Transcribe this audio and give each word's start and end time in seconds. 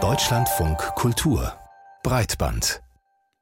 Deutschlandfunk 0.00 0.78
Kultur 0.94 1.52
Breitband 2.04 2.80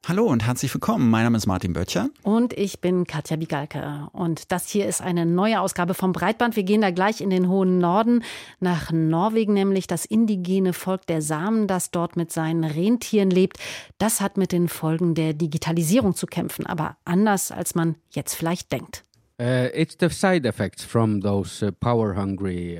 Hallo 0.08 0.24
und 0.24 0.46
herzlich 0.46 0.72
willkommen. 0.72 1.10
Mein 1.10 1.24
Name 1.24 1.36
ist 1.36 1.46
Martin 1.46 1.74
Böttcher. 1.74 2.08
Und 2.22 2.54
ich 2.54 2.80
bin 2.80 3.06
Katja 3.06 3.36
Bigalke. 3.36 4.08
Und 4.12 4.52
das 4.52 4.68
hier 4.68 4.86
ist 4.86 5.02
eine 5.02 5.26
neue 5.26 5.60
Ausgabe 5.60 5.92
vom 5.92 6.12
Breitband. 6.12 6.56
Wir 6.56 6.62
gehen 6.62 6.80
da 6.80 6.90
gleich 6.90 7.20
in 7.20 7.28
den 7.28 7.48
hohen 7.48 7.78
Norden, 7.78 8.22
nach 8.60 8.92
Norwegen, 8.92 9.52
nämlich 9.52 9.88
das 9.88 10.06
indigene 10.06 10.72
Volk 10.72 11.06
der 11.06 11.20
Samen, 11.20 11.66
das 11.66 11.90
dort 11.90 12.16
mit 12.16 12.32
seinen 12.32 12.64
Rentieren 12.64 13.30
lebt. 13.30 13.58
Das 13.98 14.22
hat 14.22 14.38
mit 14.38 14.52
den 14.52 14.68
Folgen 14.68 15.14
der 15.14 15.34
Digitalisierung 15.34 16.14
zu 16.14 16.26
kämpfen, 16.26 16.64
aber 16.64 16.96
anders, 17.04 17.50
als 17.50 17.74
man 17.74 17.96
jetzt 18.10 18.34
vielleicht 18.34 18.72
denkt. 18.72 19.02
Uh, 19.38 19.44
uh, 19.44 19.68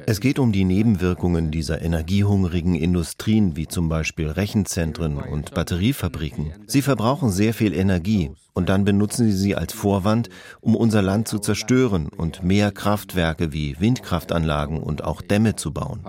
es 0.06 0.20
geht 0.20 0.38
um 0.38 0.52
die 0.52 0.64
Nebenwirkungen 0.64 1.50
dieser 1.50 1.82
energiehungrigen 1.82 2.74
Industrien, 2.74 3.56
wie 3.56 3.68
zum 3.68 3.90
Beispiel 3.90 4.30
Rechenzentren 4.30 5.18
und 5.18 5.52
Batteriefabriken. 5.52 6.54
Sie 6.66 6.80
verbrauchen 6.80 7.30
sehr 7.30 7.52
viel 7.52 7.74
Energie 7.74 8.30
und 8.54 8.70
dann 8.70 8.86
benutzen 8.86 9.26
sie 9.26 9.36
sie 9.36 9.54
als 9.54 9.74
Vorwand, 9.74 10.30
um 10.62 10.76
unser 10.76 11.02
Land 11.02 11.28
zu 11.28 11.40
zerstören 11.40 12.08
und 12.08 12.42
mehr 12.42 12.72
Kraftwerke 12.72 13.52
wie 13.52 13.78
Windkraftanlagen 13.78 14.82
und 14.82 15.04
auch 15.04 15.20
Dämme 15.20 15.56
zu 15.56 15.74
bauen. 15.74 16.00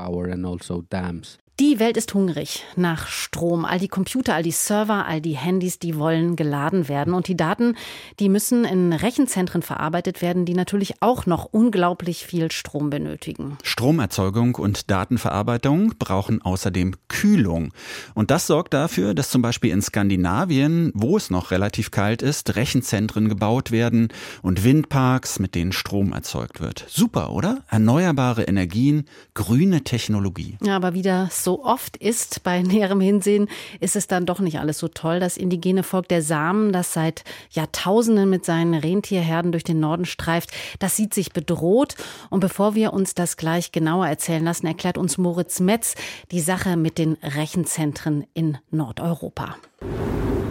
Die 1.59 1.79
Welt 1.79 1.97
ist 1.97 2.13
hungrig 2.13 2.65
nach 2.75 3.07
Strom. 3.07 3.65
All 3.65 3.79
die 3.79 3.87
Computer, 3.87 4.35
all 4.35 4.43
die 4.43 4.51
Server, 4.51 5.07
all 5.07 5.21
die 5.21 5.35
Handys, 5.35 5.79
die 5.79 5.97
wollen 5.97 6.35
geladen 6.35 6.87
werden. 6.87 7.15
Und 7.15 7.27
die 7.27 7.35
Daten, 7.35 7.75
die 8.19 8.29
müssen 8.29 8.63
in 8.63 8.93
Rechenzentren 8.93 9.63
verarbeitet 9.63 10.21
werden, 10.21 10.45
die 10.45 10.53
natürlich 10.53 11.01
auch 11.01 11.25
noch 11.25 11.45
unglaublich 11.45 12.27
viel 12.27 12.51
Strom 12.51 12.91
benötigen. 12.91 13.57
Stromerzeugung 13.63 14.53
und 14.53 14.91
Datenverarbeitung 14.91 15.95
brauchen 15.97 16.43
außerdem 16.43 16.93
Kühlung. 17.07 17.73
Und 18.13 18.29
das 18.29 18.45
sorgt 18.45 18.75
dafür, 18.75 19.15
dass 19.15 19.31
zum 19.31 19.41
Beispiel 19.41 19.71
in 19.71 19.81
Skandinavien, 19.81 20.91
wo 20.93 21.17
es 21.17 21.31
noch 21.31 21.49
relativ 21.49 21.89
kalt 21.89 22.21
ist, 22.21 22.55
Rechenzentren 22.55 23.29
gebaut 23.29 23.71
werden 23.71 24.09
und 24.43 24.63
Windparks, 24.63 25.39
mit 25.39 25.55
denen 25.55 25.71
Strom 25.71 26.13
erzeugt 26.13 26.61
wird. 26.61 26.85
Super, 26.87 27.31
oder? 27.31 27.63
Erneuerbare 27.67 28.43
Energien, 28.43 29.05
grüne 29.33 29.83
Technologie. 29.83 30.59
Ja, 30.61 30.75
aber 30.75 30.93
wieder 30.93 31.29
so 31.47 31.63
oft 31.63 31.95
ist, 31.95 32.43
bei 32.43 32.61
näherem 32.73 32.99
Hinsehen 32.99 33.47
ist 33.79 33.95
es 33.95 34.07
dann 34.07 34.25
doch 34.25 34.41
nicht 34.41 34.59
alles 34.59 34.79
so 34.79 34.89
toll. 34.89 35.21
Das 35.21 35.37
indigene 35.37 35.83
Volk 35.83 36.09
der 36.09 36.21
Samen, 36.21 36.73
das 36.73 36.91
seit 36.91 37.23
Jahrtausenden 37.51 38.29
mit 38.29 38.43
seinen 38.43 38.73
Rentierherden 38.73 39.53
durch 39.53 39.63
den 39.63 39.79
Norden 39.79 40.03
streift, 40.03 40.51
das 40.79 40.97
sieht 40.97 41.13
sich 41.13 41.31
bedroht. 41.31 41.95
Und 42.29 42.41
bevor 42.41 42.75
wir 42.75 42.91
uns 42.91 43.15
das 43.15 43.37
gleich 43.37 43.71
genauer 43.71 44.07
erzählen 44.07 44.43
lassen, 44.43 44.67
erklärt 44.67 44.97
uns 44.97 45.17
Moritz 45.17 45.61
Metz 45.61 45.95
die 46.31 46.41
Sache 46.41 46.75
mit 46.75 46.97
den 46.97 47.13
Rechenzentren 47.23 48.25
in 48.33 48.57
Nordeuropa. 48.69 49.55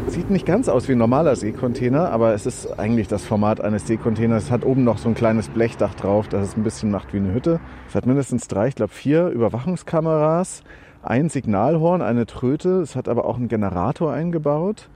Sieht 0.09 0.31
nicht 0.31 0.47
ganz 0.47 0.69
aus 0.71 0.89
wie 0.89 0.93
ein 0.93 0.99
normaler 0.99 1.37
Seekontainer, 1.37 2.11
aber 2.11 2.33
es 2.33 2.47
ist 2.47 2.79
eigentlich 2.79 3.09
das 3.09 3.25
Format 3.25 3.61
eines 3.61 3.87
Seekontainers. 3.87 4.45
Es 4.45 4.51
hat 4.51 4.65
oben 4.65 4.83
noch 4.83 4.97
so 4.97 5.11
ein 5.11 5.15
kleines 5.15 5.49
Blechdach 5.49 5.93
drauf, 5.93 6.29
das 6.29 6.49
es 6.49 6.57
ein 6.57 6.63
bisschen 6.63 6.91
macht 6.91 7.13
wie 7.13 7.19
eine 7.19 7.35
Hütte. 7.35 7.61
Es 7.89 7.95
hat 7.95 8.07
mindestens 8.07 8.49
drei, 8.49 8.69
ich 8.69 8.77
glaube 8.77 8.95
vier 8.95 9.29
Überwachungskameras 9.29 10.63
ein 11.07 11.29
Signalhorn, 11.29 12.03
eine 12.03 12.27
Tröte. 12.27 12.81
Es 12.81 12.97
hat 12.97 13.09
aber 13.09 13.25
auch 13.25 13.37
einen 13.37 13.49
Generator 13.49 14.13
eingebaut. 14.13 14.89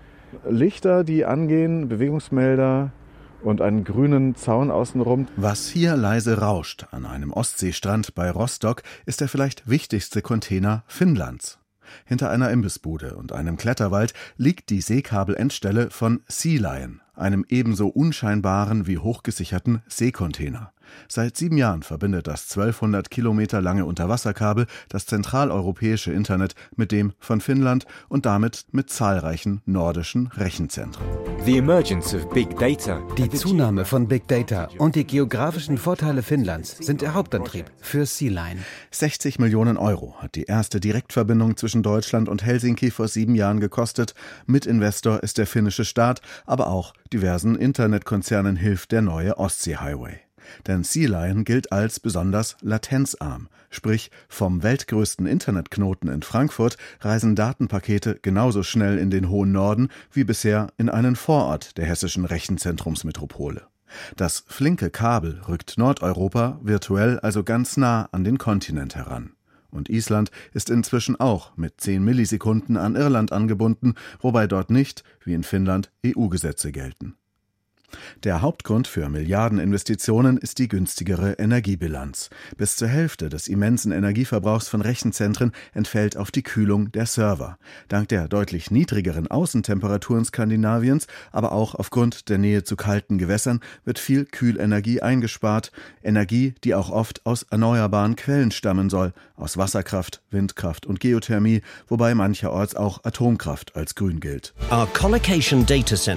Lichter, 0.48 1.04
die 1.04 1.24
angehen, 1.24 1.88
Bewegungsmelder 1.88 2.92
und 3.42 3.60
einen 3.60 3.84
grünen 3.84 4.34
Zaun 4.34 4.70
außenrum. 4.70 5.28
Was 5.36 5.68
hier 5.68 5.96
leise 5.96 6.38
rauscht 6.38 6.86
an 6.90 7.06
einem 7.06 7.32
Ostseestrand 7.32 8.14
bei 8.14 8.30
Rostock, 8.30 8.82
ist 9.06 9.20
der 9.20 9.28
vielleicht 9.28 9.68
wichtigste 9.68 10.22
Container 10.22 10.84
Finnlands. 10.86 11.58
Hinter 12.04 12.30
einer 12.30 12.50
Imbissbude 12.50 13.16
und 13.16 13.32
einem 13.32 13.56
Kletterwald 13.56 14.14
liegt 14.36 14.70
die 14.70 14.80
Seekabelendstelle 14.80 15.90
von 15.90 16.22
Sea 16.28 16.60
Lion, 16.60 17.00
einem 17.14 17.44
ebenso 17.48 17.88
unscheinbaren 17.88 18.86
wie 18.86 18.98
hochgesicherten 18.98 19.82
Seekontainer. 19.88 20.72
Seit 21.08 21.36
sieben 21.36 21.56
Jahren 21.56 21.82
verbindet 21.82 22.26
das 22.26 22.50
1200 22.50 23.10
Kilometer 23.10 23.60
lange 23.60 23.84
Unterwasserkabel 23.84 24.66
das 24.88 25.06
zentraleuropäische 25.06 26.12
Internet 26.12 26.54
mit 26.76 26.92
dem 26.92 27.12
von 27.18 27.40
Finnland 27.40 27.86
und 28.08 28.26
damit 28.26 28.66
mit 28.72 28.90
zahlreichen 28.90 29.62
nordischen 29.66 30.28
Rechenzentren. 30.28 31.04
Die 31.46 33.30
Zunahme 33.30 33.84
von 33.84 34.08
Big 34.08 34.28
Data 34.28 34.68
und 34.78 34.94
die 34.94 35.06
geografischen 35.06 35.78
Vorteile 35.78 36.22
Finnlands 36.22 36.76
sind 36.78 37.00
der 37.00 37.14
Hauptantrieb 37.14 37.66
für 37.80 38.06
Sea-Line. 38.06 38.60
60 38.90 39.38
Millionen 39.38 39.76
Euro 39.76 40.14
hat 40.18 40.34
die 40.34 40.44
erste 40.44 40.80
Direktverbindung 40.80 41.56
zwischen 41.56 41.82
Deutschland 41.82 42.28
und 42.28 42.44
Helsinki 42.44 42.90
vor 42.90 43.08
sieben 43.08 43.34
Jahren 43.34 43.60
gekostet. 43.60 44.14
Mitinvestor 44.46 45.22
ist 45.22 45.38
der 45.38 45.46
finnische 45.46 45.84
Staat, 45.84 46.20
aber 46.46 46.68
auch 46.68 46.92
diversen 47.12 47.56
Internetkonzernen 47.56 48.56
hilft 48.56 48.92
der 48.92 49.02
neue 49.02 49.38
Ostsee-Highway. 49.38 50.20
Denn 50.66 50.84
Sea 50.84 51.08
Lion 51.08 51.44
gilt 51.44 51.72
als 51.72 52.00
besonders 52.00 52.56
latenzarm, 52.60 53.48
sprich 53.70 54.10
vom 54.28 54.62
weltgrößten 54.62 55.26
Internetknoten 55.26 56.10
in 56.10 56.22
Frankfurt 56.22 56.76
reisen 57.00 57.36
Datenpakete 57.36 58.18
genauso 58.20 58.62
schnell 58.62 58.98
in 58.98 59.10
den 59.10 59.28
hohen 59.28 59.52
Norden 59.52 59.88
wie 60.12 60.24
bisher 60.24 60.72
in 60.78 60.88
einen 60.88 61.16
Vorort 61.16 61.76
der 61.78 61.86
hessischen 61.86 62.24
Rechenzentrumsmetropole. 62.24 63.62
Das 64.16 64.44
flinke 64.46 64.90
Kabel 64.90 65.40
rückt 65.48 65.78
Nordeuropa 65.78 66.60
virtuell 66.62 67.18
also 67.20 67.42
ganz 67.42 67.76
nah 67.76 68.08
an 68.12 68.24
den 68.24 68.38
Kontinent 68.38 68.94
heran. 68.94 69.32
Und 69.70 69.88
Island 69.88 70.30
ist 70.52 70.68
inzwischen 70.68 71.18
auch 71.18 71.56
mit 71.56 71.80
10 71.80 72.02
Millisekunden 72.02 72.76
an 72.76 72.96
Irland 72.96 73.32
angebunden, 73.32 73.94
wobei 74.20 74.46
dort 74.46 74.70
nicht, 74.70 75.04
wie 75.24 75.34
in 75.34 75.44
Finnland, 75.44 75.92
EU-Gesetze 76.04 76.72
gelten. 76.72 77.14
Der 78.24 78.42
Hauptgrund 78.42 78.86
für 78.86 79.08
Milliardeninvestitionen 79.08 80.38
ist 80.38 80.58
die 80.58 80.68
günstigere 80.68 81.32
Energiebilanz. 81.34 82.30
Bis 82.56 82.76
zur 82.76 82.88
Hälfte 82.88 83.28
des 83.28 83.48
immensen 83.48 83.92
Energieverbrauchs 83.92 84.68
von 84.68 84.80
Rechenzentren 84.80 85.52
entfällt 85.72 86.16
auf 86.16 86.30
die 86.30 86.42
Kühlung 86.42 86.92
der 86.92 87.06
Server. 87.06 87.58
Dank 87.88 88.08
der 88.08 88.28
deutlich 88.28 88.70
niedrigeren 88.70 89.26
Außentemperaturen 89.26 90.24
Skandinaviens, 90.24 91.06
aber 91.32 91.52
auch 91.52 91.74
aufgrund 91.74 92.28
der 92.28 92.38
Nähe 92.38 92.64
zu 92.64 92.76
kalten 92.76 93.18
Gewässern 93.18 93.60
wird 93.84 93.98
viel 93.98 94.24
Kühlenergie 94.24 95.02
eingespart, 95.02 95.72
Energie, 96.02 96.54
die 96.64 96.74
auch 96.74 96.90
oft 96.90 97.24
aus 97.26 97.44
erneuerbaren 97.44 98.16
Quellen 98.16 98.50
stammen 98.50 98.90
soll, 98.90 99.12
aus 99.36 99.56
Wasserkraft, 99.56 100.22
Windkraft 100.30 100.86
und 100.86 101.00
Geothermie, 101.00 101.62
wobei 101.88 102.14
mancherorts 102.14 102.74
auch 102.76 103.04
Atomkraft 103.04 103.76
als 103.76 103.94
grün 103.94 104.20
gilt. 104.20 104.54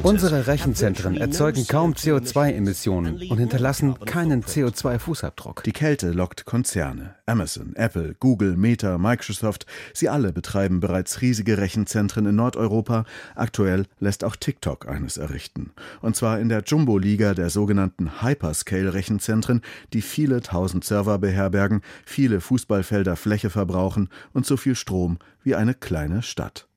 Unsere 0.03 0.47
Rechenzentren 0.47 1.17
erzeugen 1.17 1.62
erzeugen 1.63 1.68
kaum 1.68 1.94
CO2-Emissionen 1.94 3.29
und 3.29 3.38
hinterlassen 3.38 4.00
keinen 4.06 4.44
CO2-Fußabdruck. 4.44 5.63
Die 5.63 5.72
Kälte 5.72 6.12
lockt 6.12 6.46
Konzerne. 6.46 7.16
Amazon, 7.25 7.75
Apple, 7.75 8.16
Google, 8.19 8.57
Meta, 8.57 8.97
Microsoft, 8.97 9.66
sie 9.94 10.09
alle 10.09 10.34
betreiben 10.34 10.79
bereits 10.79 11.22
riesige 11.22 11.57
Rechenzentren 11.57 12.25
in 12.25 12.35
Nordeuropa. 12.35 13.06
Aktuell 13.35 13.85
lässt 14.00 14.24
auch 14.24 14.35
TikTok 14.35 14.88
eines 14.88 15.18
errichten. 15.18 15.72
Und 16.01 16.16
zwar 16.16 16.40
in 16.40 16.50
der 16.50 16.63
Jumbo-Liga 16.66 17.34
der 17.34 17.50
sogenannten 17.50 18.22
Hyperscale-Rechenzentren, 18.22 19.62
die 19.94 20.01
viele 20.01 20.41
tausend 20.41 20.84
Server 20.84 21.18
beherbergen, 21.18 21.81
viele 22.06 22.41
Fußballfelder 22.41 23.16
Fläche 23.16 23.50
verbrauchen 23.50 24.09
und 24.34 24.45
so 24.45 24.57
viel 24.57 24.75
Strom 24.75 25.18
wie 25.44 25.56
eine 25.56 25.74
kleine 25.74 26.22
Stadt. 26.22 26.68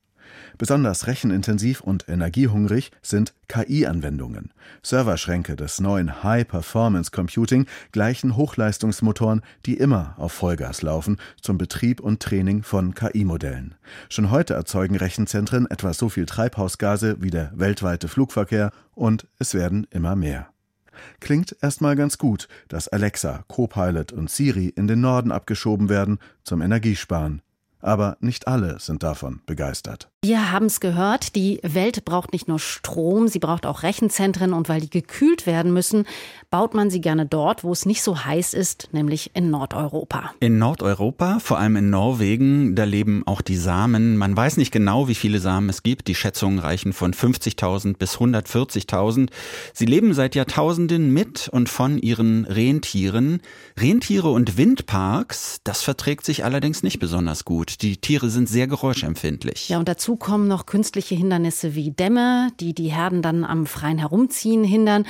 Besonders 0.58 1.06
rechenintensiv 1.06 1.80
und 1.80 2.08
energiehungrig 2.08 2.90
sind 3.02 3.34
KI-Anwendungen. 3.48 4.52
Serverschränke 4.82 5.54
des 5.54 5.80
neuen 5.80 6.22
High-Performance 6.22 7.10
Computing 7.10 7.66
gleichen 7.92 8.36
Hochleistungsmotoren, 8.36 9.42
die 9.66 9.74
immer 9.76 10.14
auf 10.16 10.32
Vollgas 10.32 10.82
laufen, 10.82 11.18
zum 11.40 11.58
Betrieb 11.58 12.00
und 12.00 12.20
Training 12.20 12.62
von 12.62 12.94
KI-Modellen. 12.94 13.74
Schon 14.08 14.30
heute 14.30 14.54
erzeugen 14.54 14.97
Rechenzentren 14.97 15.70
etwa 15.70 15.92
so 15.92 16.08
viel 16.08 16.26
Treibhausgase 16.26 17.16
wie 17.20 17.30
der 17.30 17.52
weltweite 17.54 18.09
Flugverkehr 18.09 18.72
und 18.94 19.26
es 19.38 19.54
werden 19.54 19.86
immer 19.91 20.16
mehr. 20.16 20.48
Klingt 21.20 21.56
erstmal 21.60 21.97
ganz 21.97 22.16
gut, 22.16 22.48
dass 22.68 22.88
Alexa, 22.88 23.44
Copilot 23.48 24.12
und 24.12 24.30
Siri 24.30 24.68
in 24.68 24.86
den 24.86 25.00
Norden 25.00 25.30
abgeschoben 25.30 25.88
werden 25.91 26.18
zum 26.42 26.62
Energiesparen. 26.62 27.42
Aber 27.80 28.16
nicht 28.20 28.48
alle 28.48 28.80
sind 28.80 29.02
davon 29.02 29.41
begeistert. 29.47 30.10
Wir 30.24 30.51
haben 30.51 30.66
es 30.66 30.80
gehört, 30.80 31.36
die 31.36 31.60
Welt 31.63 32.04
braucht 32.04 32.33
nicht 32.33 32.48
nur 32.48 32.59
Strom, 32.59 33.28
sie 33.28 33.39
braucht 33.39 33.65
auch 33.65 33.84
Rechenzentren 33.84 34.54
und 34.54 34.68
weil 34.68 34.80
die 34.80 34.91
gekühlt 34.91 35.47
werden 35.47 35.72
müssen, 35.72 36.04
baut 36.51 36.74
man 36.74 36.91
sie 36.91 37.01
gerne 37.01 37.27
dort, 37.27 37.63
wo 37.63 37.71
es 37.71 37.86
nicht 37.86 38.03
so 38.03 38.24
heiß 38.24 38.53
ist, 38.54 38.89
nämlich 38.91 39.30
in 39.34 39.51
Nordeuropa. 39.51 40.33
In 40.41 40.59
Nordeuropa, 40.59 41.39
vor 41.39 41.59
allem 41.59 41.77
in 41.77 41.91
Norwegen, 41.91 42.74
da 42.74 42.83
leben 42.83 43.22
auch 43.27 43.41
die 43.41 43.57
Samen. 43.57 44.16
Man 44.16 44.36
weiß 44.36 44.57
nicht 44.57 44.72
genau, 44.72 45.07
wie 45.07 45.15
viele 45.15 45.39
Samen 45.39 45.68
es 45.68 45.84
gibt. 45.84 46.09
Die 46.09 46.16
Schätzungen 46.16 46.59
reichen 46.59 46.92
von 46.92 47.15
50.000 47.15 47.97
bis 47.97 48.16
140.000. 48.16 49.28
Sie 49.74 49.86
leben 49.86 50.12
seit 50.12 50.34
Jahrtausenden 50.34 51.12
mit 51.12 51.48
und 51.48 51.69
von 51.69 51.98
ihren 51.98 52.47
Rentieren. 52.47 53.42
Rentiere 53.78 54.30
und 54.30 54.57
Windparks, 54.57 55.60
das 55.62 55.83
verträgt 55.83 56.24
sich 56.24 56.42
allerdings 56.42 56.83
nicht 56.83 56.98
besonders 56.98 57.45
gut. 57.45 57.83
Die 57.83 57.98
Tiere 57.98 58.28
sind 58.30 58.48
sehr 58.48 58.66
geräuschempfindlich. 58.66 59.69
Ja, 59.69 59.78
und 59.78 59.89
dazu 59.89 60.05
kommen 60.14 60.47
noch 60.47 60.66
künstliche 60.66 61.16
Hindernisse 61.16 61.74
wie 61.74 61.91
Dämme, 61.91 62.53
die 62.60 62.72
die 62.72 62.92
Herden 62.92 63.22
dann 63.22 63.44
am 63.44 63.66
freien 63.66 63.98
Herumziehen 63.98 64.62
hindern. 64.62 65.04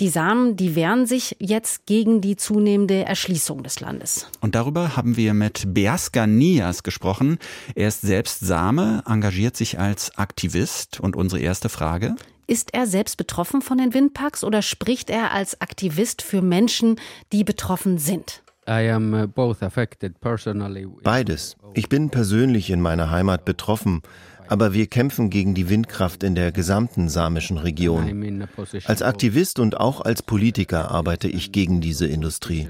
Die 0.00 0.08
Samen, 0.08 0.56
die 0.56 0.74
wehren 0.76 1.04
sich 1.04 1.36
jetzt 1.40 1.84
gegen 1.84 2.22
die 2.22 2.36
zunehmende 2.36 3.04
Erschließung 3.04 3.62
des 3.62 3.80
Landes. 3.80 4.26
Und 4.40 4.54
darüber 4.54 4.96
haben 4.96 5.18
wir 5.18 5.34
mit 5.34 5.74
Beaska 5.74 6.26
Nias 6.26 6.82
gesprochen. 6.82 7.36
Er 7.74 7.88
ist 7.88 8.00
selbst 8.00 8.40
Same, 8.40 9.02
engagiert 9.06 9.58
sich 9.58 9.78
als 9.78 10.16
Aktivist. 10.16 11.00
Und 11.00 11.16
unsere 11.16 11.42
erste 11.42 11.68
Frage? 11.68 12.16
Ist 12.46 12.72
er 12.72 12.86
selbst 12.86 13.18
betroffen 13.18 13.60
von 13.60 13.76
den 13.76 13.92
Windparks 13.92 14.42
oder 14.42 14.62
spricht 14.62 15.10
er 15.10 15.32
als 15.32 15.60
Aktivist 15.60 16.22
für 16.22 16.40
Menschen, 16.40 16.96
die 17.30 17.44
betroffen 17.44 17.98
sind? 17.98 18.42
Uh, 18.66 19.06
Beides. 21.02 21.56
Ich 21.74 21.88
bin 21.88 22.10
persönlich 22.10 22.70
in 22.70 22.80
meiner 22.80 23.10
Heimat 23.10 23.44
betroffen, 23.44 24.02
aber 24.50 24.74
wir 24.74 24.88
kämpfen 24.88 25.30
gegen 25.30 25.54
die 25.54 25.68
Windkraft 25.68 26.24
in 26.24 26.34
der 26.34 26.50
gesamten 26.50 27.08
samischen 27.08 27.56
Region. 27.56 28.46
Als 28.84 29.00
Aktivist 29.00 29.60
und 29.60 29.78
auch 29.78 30.00
als 30.00 30.22
Politiker 30.22 30.90
arbeite 30.90 31.28
ich 31.28 31.52
gegen 31.52 31.80
diese 31.80 32.06
Industrie. 32.06 32.68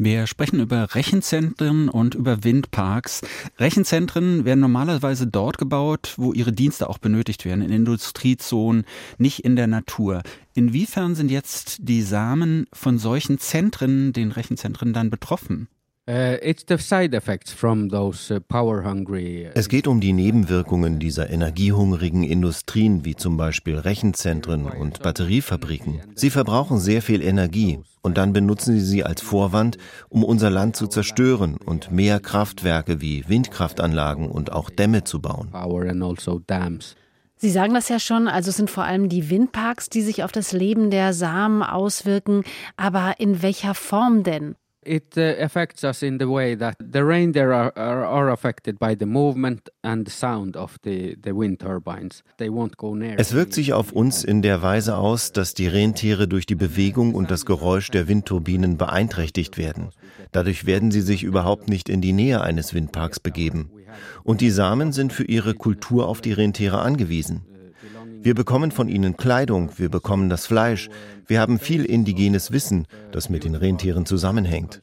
Wir 0.00 0.26
sprechen 0.28 0.60
über 0.60 0.94
Rechenzentren 0.94 1.88
und 1.88 2.14
über 2.14 2.44
Windparks. 2.44 3.20
Rechenzentren 3.58 4.44
werden 4.44 4.60
normalerweise 4.60 5.26
dort 5.26 5.58
gebaut, 5.58 6.14
wo 6.16 6.32
ihre 6.32 6.52
Dienste 6.52 6.88
auch 6.88 6.98
benötigt 6.98 7.44
werden, 7.44 7.62
in 7.62 7.72
Industriezonen, 7.72 8.84
nicht 9.18 9.40
in 9.40 9.56
der 9.56 9.66
Natur. 9.66 10.22
Inwiefern 10.54 11.16
sind 11.16 11.30
jetzt 11.30 11.78
die 11.80 12.02
Samen 12.02 12.66
von 12.72 12.98
solchen 12.98 13.38
Zentren, 13.38 14.12
den 14.12 14.30
Rechenzentren, 14.32 14.92
dann 14.92 15.10
betroffen? 15.10 15.68
Uh, 16.08 16.10
uh, 16.10 16.48
es 19.54 19.68
geht 19.68 19.86
um 19.86 20.00
die 20.00 20.12
Nebenwirkungen 20.14 20.98
dieser 20.98 21.28
energiehungrigen 21.28 22.22
Industrien, 22.22 23.04
wie 23.04 23.14
zum 23.14 23.36
Beispiel 23.36 23.76
Rechenzentren 23.76 24.64
und 24.64 25.02
Batteriefabriken. 25.02 26.00
Sie 26.14 26.30
verbrauchen 26.30 26.78
sehr 26.78 27.02
viel 27.02 27.20
Energie 27.20 27.80
und 28.00 28.16
dann 28.16 28.32
benutzen 28.32 28.78
sie 28.78 28.86
sie 28.86 29.04
als 29.04 29.20
Vorwand, 29.20 29.76
um 30.08 30.24
unser 30.24 30.48
Land 30.48 30.76
zu 30.76 30.86
zerstören 30.86 31.58
und 31.58 31.90
mehr 31.90 32.20
Kraftwerke 32.20 33.02
wie 33.02 33.28
Windkraftanlagen 33.28 34.30
und 34.30 34.50
auch 34.50 34.70
Dämme 34.70 35.04
zu 35.04 35.20
bauen. 35.20 35.50
Also 35.52 36.94
sie 37.36 37.50
sagen 37.50 37.74
das 37.74 37.90
ja 37.90 38.00
schon, 38.00 38.28
also 38.28 38.48
es 38.48 38.56
sind 38.56 38.70
vor 38.70 38.84
allem 38.84 39.10
die 39.10 39.28
Windparks, 39.28 39.90
die 39.90 40.00
sich 40.00 40.24
auf 40.24 40.32
das 40.32 40.52
Leben 40.52 40.90
der 40.90 41.12
Samen 41.12 41.62
auswirken. 41.62 42.44
Aber 42.78 43.16
in 43.18 43.42
welcher 43.42 43.74
Form 43.74 44.22
denn? 44.22 44.54
It 44.88 45.16
uh, 45.16 45.34
affects 45.42 45.84
us 45.84 46.02
in 46.02 46.18
the 46.18 46.26
way 46.26 46.56
that 46.56 46.76
the 46.78 47.04
reindeer 47.04 47.52
are, 47.52 47.72
are, 47.76 48.04
are 48.04 48.30
affected 48.30 48.78
by 48.78 48.96
the 48.98 49.06
movement 49.06 49.68
and 49.82 50.06
the 50.06 50.10
sound 50.10 50.56
of 50.56 50.78
the, 50.82 51.16
the 51.22 51.32
wind 51.32 51.60
turbines. 51.60 52.22
They 52.38 52.48
won't 52.48 52.76
go 52.76 52.94
near. 52.94 53.16
Es 53.18 53.32
wirkt 53.32 53.54
sich 53.54 53.72
auf 53.72 53.92
uns 53.92 54.24
in 54.24 54.42
der 54.42 54.62
Weise 54.62 54.96
aus, 54.96 55.32
dass 55.32 55.54
die 55.54 55.68
Rentiere 55.68 56.26
durch 56.26 56.46
die 56.46 56.54
Bewegung 56.54 57.14
und 57.14 57.30
das 57.30 57.44
Geräusch 57.44 57.90
der 57.90 58.08
Windturbinen 58.08 58.76
beeinträchtigt 58.76 59.58
werden. 59.58 59.90
Dadurch 60.32 60.66
werden 60.66 60.90
sie 60.90 61.02
sich 61.02 61.22
überhaupt 61.22 61.68
nicht 61.68 61.88
in 61.88 62.00
die 62.00 62.12
Nähe 62.12 62.40
eines 62.40 62.74
Windparks 62.74 63.20
begeben. 63.20 63.70
Und 64.24 64.40
die 64.40 64.50
Samen 64.50 64.92
sind 64.92 65.12
für 65.12 65.24
ihre 65.24 65.54
Kultur 65.54 66.08
auf 66.08 66.20
die 66.20 66.32
Rentiere 66.32 66.80
angewiesen. 66.80 67.42
Wir 68.20 68.34
bekommen 68.34 68.70
von 68.70 68.88
ihnen 68.88 69.16
Kleidung, 69.16 69.70
wir 69.76 69.88
bekommen 69.88 70.28
das 70.28 70.46
Fleisch, 70.46 70.88
wir 71.26 71.40
haben 71.40 71.58
viel 71.58 71.84
indigenes 71.84 72.52
Wissen, 72.52 72.86
das 73.12 73.28
mit 73.28 73.44
den 73.44 73.54
Rentieren 73.54 74.06
zusammenhängt. 74.06 74.80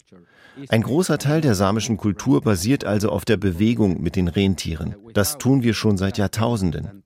Ein 0.69 0.83
großer 0.83 1.17
Teil 1.17 1.41
der 1.41 1.55
samischen 1.55 1.97
Kultur 1.97 2.41
basiert 2.41 2.85
also 2.85 3.09
auf 3.09 3.25
der 3.25 3.37
Bewegung 3.37 4.01
mit 4.01 4.15
den 4.15 4.27
Rentieren. 4.27 4.95
Das 5.13 5.37
tun 5.37 5.63
wir 5.63 5.73
schon 5.73 5.97
seit 5.97 6.17
Jahrtausenden. 6.17 7.03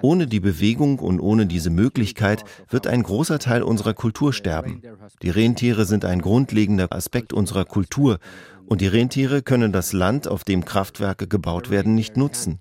Ohne 0.00 0.26
die 0.26 0.40
Bewegung 0.40 0.98
und 0.98 1.20
ohne 1.20 1.46
diese 1.46 1.70
Möglichkeit 1.70 2.44
wird 2.68 2.86
ein 2.86 3.02
großer 3.02 3.38
Teil 3.38 3.62
unserer 3.62 3.94
Kultur 3.94 4.32
sterben. 4.32 4.82
Die 5.22 5.30
Rentiere 5.30 5.84
sind 5.84 6.04
ein 6.04 6.20
grundlegender 6.20 6.92
Aspekt 6.92 7.32
unserer 7.32 7.64
Kultur 7.64 8.18
und 8.66 8.80
die 8.80 8.86
Rentiere 8.86 9.42
können 9.42 9.72
das 9.72 9.92
Land, 9.92 10.28
auf 10.28 10.44
dem 10.44 10.64
Kraftwerke 10.64 11.26
gebaut 11.26 11.70
werden, 11.70 11.94
nicht 11.94 12.16
nutzen. 12.16 12.58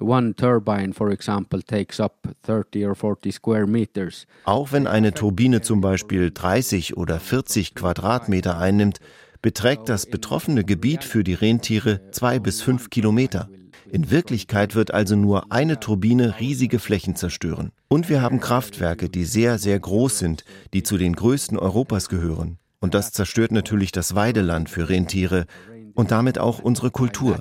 One 0.00 0.34
turbine, 0.34 0.94
for 0.94 1.10
example, 1.10 1.62
takes 1.62 2.00
up 2.00 2.28
30 2.42 2.86
or 2.86 2.94
40 2.94 3.34
square 3.34 3.66
meters. 3.66 4.26
Auch 4.44 4.72
wenn 4.72 4.86
eine 4.86 5.12
Turbine 5.12 5.60
zum 5.60 5.80
Beispiel 5.80 6.30
30 6.30 6.96
oder 6.96 7.20
40 7.20 7.74
Quadratmeter 7.74 8.58
einnimmt, 8.58 9.00
beträgt 9.42 9.88
das 9.88 10.06
betroffene 10.06 10.64
Gebiet 10.64 11.04
für 11.04 11.24
die 11.24 11.34
Rentiere 11.34 12.00
zwei 12.12 12.38
bis 12.38 12.62
fünf 12.62 12.88
Kilometer. 12.90 13.48
In 13.90 14.10
Wirklichkeit 14.10 14.74
wird 14.74 14.94
also 14.94 15.16
nur 15.16 15.52
eine 15.52 15.78
Turbine 15.78 16.40
riesige 16.40 16.78
Flächen 16.78 17.16
zerstören. 17.16 17.72
Und 17.88 18.08
wir 18.08 18.22
haben 18.22 18.40
Kraftwerke, 18.40 19.10
die 19.10 19.24
sehr, 19.24 19.58
sehr 19.58 19.78
groß 19.78 20.18
sind, 20.18 20.44
die 20.72 20.82
zu 20.82 20.96
den 20.96 21.14
größten 21.14 21.58
Europas 21.58 22.08
gehören. 22.08 22.58
Und 22.80 22.94
das 22.94 23.12
zerstört 23.12 23.52
natürlich 23.52 23.92
das 23.92 24.14
Weideland 24.14 24.70
für 24.70 24.88
Rentiere 24.88 25.44
und 25.94 26.10
damit 26.10 26.38
auch 26.38 26.60
unsere 26.60 26.90
Kultur. 26.90 27.38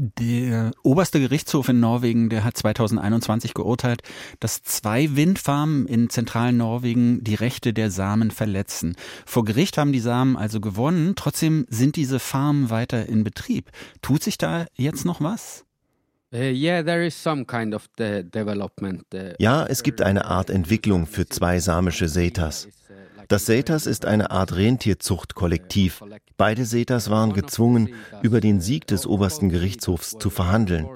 Der 0.00 0.70
oberste 0.84 1.18
Gerichtshof 1.18 1.68
in 1.68 1.80
Norwegen, 1.80 2.28
der 2.30 2.44
hat 2.44 2.56
2021 2.56 3.52
geurteilt, 3.52 4.02
dass 4.38 4.62
zwei 4.62 5.16
Windfarmen 5.16 5.88
in 5.88 6.08
zentralen 6.08 6.56
Norwegen 6.56 7.24
die 7.24 7.34
Rechte 7.34 7.72
der 7.72 7.90
Samen 7.90 8.30
verletzen. 8.30 8.94
Vor 9.26 9.44
Gericht 9.44 9.76
haben 9.76 9.90
die 9.90 9.98
Samen 9.98 10.36
also 10.36 10.60
gewonnen, 10.60 11.14
trotzdem 11.16 11.66
sind 11.68 11.96
diese 11.96 12.20
Farmen 12.20 12.70
weiter 12.70 13.06
in 13.06 13.24
Betrieb. 13.24 13.72
Tut 14.00 14.22
sich 14.22 14.38
da 14.38 14.66
jetzt 14.76 15.04
noch 15.04 15.20
was? 15.20 15.64
Uh, 16.30 16.36
uh, 16.36 16.52
ja, 19.38 19.66
es 19.66 19.82
gibt 19.82 20.02
eine 20.02 20.24
Art 20.26 20.50
Entwicklung 20.50 21.06
für 21.06 21.26
zwei 21.26 21.58
samische 21.58 22.08
Setas. 22.08 22.68
Das 23.28 23.46
Setas 23.46 23.86
ist 23.86 24.04
eine 24.04 24.30
Art 24.30 24.54
Rentierzuchtkollektiv. 24.54 26.04
Beide 26.36 26.66
Setas 26.66 27.08
waren 27.08 27.32
gezwungen, 27.32 27.94
über 28.22 28.40
den 28.40 28.60
Sieg 28.60 28.86
des 28.86 29.06
obersten 29.06 29.48
Gerichtshofs 29.48 30.16
zu 30.18 30.28
verhandeln. 30.28 30.86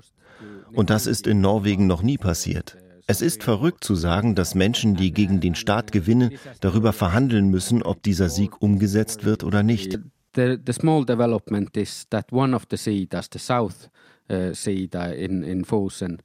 Und 0.74 0.90
das 0.90 1.06
ist 1.06 1.26
in 1.26 1.40
Norwegen 1.40 1.86
noch 1.86 2.02
nie 2.02 2.18
passiert. 2.18 2.76
Es 3.06 3.22
ist 3.22 3.42
verrückt 3.42 3.84
zu 3.84 3.94
sagen, 3.94 4.34
dass 4.34 4.54
Menschen, 4.54 4.96
die 4.96 5.12
gegen 5.12 5.40
den 5.40 5.54
Staat 5.54 5.92
gewinnen, 5.92 6.32
darüber 6.60 6.92
verhandeln 6.92 7.48
müssen, 7.48 7.82
ob 7.82 8.02
dieser 8.02 8.28
Sieg 8.28 8.60
umgesetzt 8.60 9.24
wird 9.24 9.44
oder 9.44 9.62
nicht. 9.62 9.98
The, 10.34 10.58
the 10.66 10.72
small 10.72 11.06
development 11.06 11.76
is 11.76 12.06
that 12.10 12.32
one 12.32 12.54
of 12.54 12.64
the 12.70 12.76
Seedas, 12.76 13.28
the 13.32 13.38
South 13.38 13.90
uh, 14.32 14.54
Seeda 14.54 15.06
in, 15.06 15.42
in 15.42 15.64
Fosen, 15.64 16.22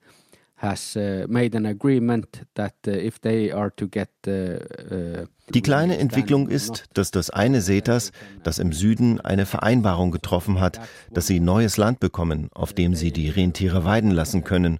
has 0.55 0.95
uh, 0.95 1.25
made 1.27 1.55
an 1.55 1.65
agreement 1.65 2.45
that 2.55 2.73
uh, 2.87 2.91
if 2.91 3.19
they 3.21 3.51
are 3.51 3.71
to 3.75 3.87
get 3.87 4.09
die 5.53 5.61
kleine 5.61 5.97
Entwicklung 5.97 6.49
ist, 6.49 6.85
dass 6.93 7.11
das 7.11 7.29
eine 7.29 7.61
Setas, 7.61 8.11
das 8.43 8.59
im 8.59 8.73
Süden 8.73 9.21
eine 9.21 9.45
Vereinbarung 9.45 10.11
getroffen 10.11 10.59
hat, 10.59 10.81
dass 11.13 11.27
sie 11.27 11.39
neues 11.39 11.77
Land 11.77 11.99
bekommen, 11.99 12.49
auf 12.53 12.73
dem 12.73 12.95
sie 12.95 13.11
die 13.11 13.29
Rentiere 13.29 13.85
weiden 13.85 14.11
lassen 14.11 14.43
können 14.43 14.79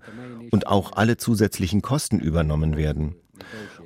und 0.52 0.68
auch 0.68 0.94
alle 0.94 1.18
zusätzlichen 1.18 1.82
Kosten 1.82 2.20
übernommen 2.20 2.76
werden. 2.76 3.16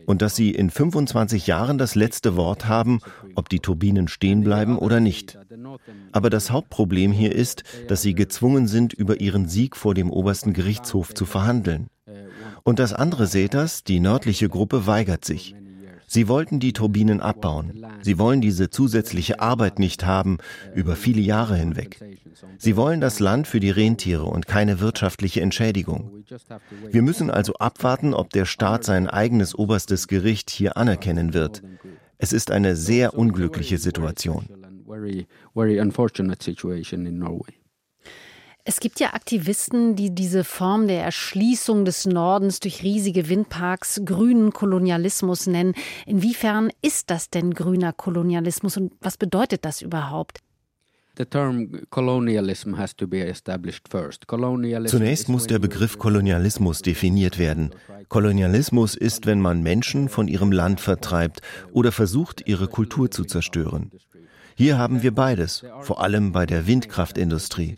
Und 0.05 0.21
dass 0.21 0.35
sie 0.35 0.51
in 0.51 0.69
25 0.69 1.47
Jahren 1.47 1.77
das 1.77 1.95
letzte 1.95 2.35
Wort 2.35 2.67
haben, 2.67 2.99
ob 3.35 3.49
die 3.49 3.59
Turbinen 3.59 4.07
stehen 4.07 4.43
bleiben 4.43 4.77
oder 4.77 4.99
nicht. 4.99 5.37
Aber 6.11 6.29
das 6.29 6.51
Hauptproblem 6.51 7.11
hier 7.11 7.33
ist, 7.33 7.63
dass 7.87 8.01
sie 8.01 8.13
gezwungen 8.13 8.67
sind, 8.67 8.93
über 8.93 9.21
ihren 9.21 9.47
Sieg 9.47 9.75
vor 9.75 9.93
dem 9.93 10.11
obersten 10.11 10.53
Gerichtshof 10.53 11.13
zu 11.13 11.25
verhandeln. 11.25 11.87
Und 12.63 12.79
das 12.79 12.93
andere 12.93 13.27
Setas, 13.27 13.83
die 13.83 13.99
nördliche 13.99 14.49
Gruppe, 14.49 14.85
weigert 14.85 15.25
sich. 15.25 15.55
Sie 16.13 16.27
wollten 16.27 16.59
die 16.59 16.73
Turbinen 16.73 17.21
abbauen. 17.21 17.85
Sie 18.01 18.19
wollen 18.19 18.41
diese 18.41 18.69
zusätzliche 18.69 19.39
Arbeit 19.39 19.79
nicht 19.79 20.05
haben 20.05 20.39
über 20.75 20.97
viele 20.97 21.21
Jahre 21.21 21.55
hinweg. 21.55 22.03
Sie 22.57 22.75
wollen 22.75 22.99
das 22.99 23.19
Land 23.19 23.47
für 23.47 23.61
die 23.61 23.69
Rentiere 23.69 24.25
und 24.25 24.45
keine 24.45 24.81
wirtschaftliche 24.81 25.39
Entschädigung. 25.39 26.25
Wir 26.89 27.01
müssen 27.01 27.31
also 27.31 27.53
abwarten, 27.53 28.13
ob 28.13 28.29
der 28.31 28.43
Staat 28.45 28.83
sein 28.83 29.07
eigenes 29.07 29.55
oberstes 29.55 30.09
Gericht 30.09 30.49
hier 30.49 30.75
anerkennen 30.75 31.33
wird. 31.33 31.61
Es 32.17 32.33
ist 32.33 32.51
eine 32.51 32.75
sehr 32.75 33.17
unglückliche 33.17 33.77
Situation. 33.77 34.47
Es 38.63 38.79
gibt 38.79 38.99
ja 38.99 39.13
Aktivisten, 39.13 39.95
die 39.95 40.13
diese 40.13 40.43
Form 40.43 40.87
der 40.87 41.03
Erschließung 41.03 41.83
des 41.83 42.05
Nordens 42.05 42.59
durch 42.59 42.83
riesige 42.83 43.27
Windparks 43.27 44.01
grünen 44.05 44.53
Kolonialismus 44.53 45.47
nennen. 45.47 45.73
Inwiefern 46.05 46.69
ist 46.83 47.09
das 47.09 47.31
denn 47.31 47.55
grüner 47.55 47.91
Kolonialismus 47.91 48.77
und 48.77 48.93
was 49.01 49.17
bedeutet 49.17 49.65
das 49.65 49.81
überhaupt? 49.81 50.41
Zunächst 54.85 55.29
muss 55.29 55.47
der 55.47 55.59
Begriff 55.59 55.97
Kolonialismus 55.97 56.81
definiert 56.81 57.37
werden. 57.37 57.71
Kolonialismus 58.07 58.95
ist, 58.95 59.25
wenn 59.25 59.41
man 59.41 59.61
Menschen 59.61 60.07
von 60.07 60.27
ihrem 60.27 60.51
Land 60.51 60.79
vertreibt 60.79 61.41
oder 61.73 61.91
versucht, 61.91 62.47
ihre 62.47 62.67
Kultur 62.67 63.11
zu 63.11 63.25
zerstören. 63.25 63.91
Hier 64.61 64.77
haben 64.77 65.01
wir 65.01 65.09
beides, 65.09 65.65
vor 65.81 66.03
allem 66.03 66.33
bei 66.33 66.45
der 66.45 66.67
Windkraftindustrie. 66.67 67.77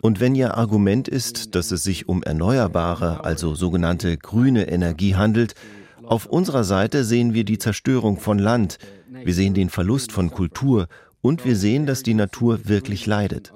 Und 0.00 0.18
wenn 0.18 0.34
Ihr 0.34 0.56
Argument 0.56 1.06
ist, 1.06 1.54
dass 1.54 1.70
es 1.70 1.84
sich 1.84 2.08
um 2.08 2.24
erneuerbare, 2.24 3.22
also 3.22 3.54
sogenannte 3.54 4.16
grüne 4.16 4.68
Energie 4.68 5.14
handelt, 5.14 5.54
auf 6.02 6.26
unserer 6.26 6.64
Seite 6.64 7.04
sehen 7.04 7.34
wir 7.34 7.44
die 7.44 7.58
Zerstörung 7.58 8.18
von 8.18 8.40
Land, 8.40 8.78
wir 9.12 9.32
sehen 9.32 9.54
den 9.54 9.70
Verlust 9.70 10.10
von 10.10 10.32
Kultur 10.32 10.88
und 11.20 11.44
wir 11.44 11.54
sehen, 11.54 11.86
dass 11.86 12.02
die 12.02 12.14
Natur 12.14 12.66
wirklich 12.68 13.06
leidet. 13.06 13.52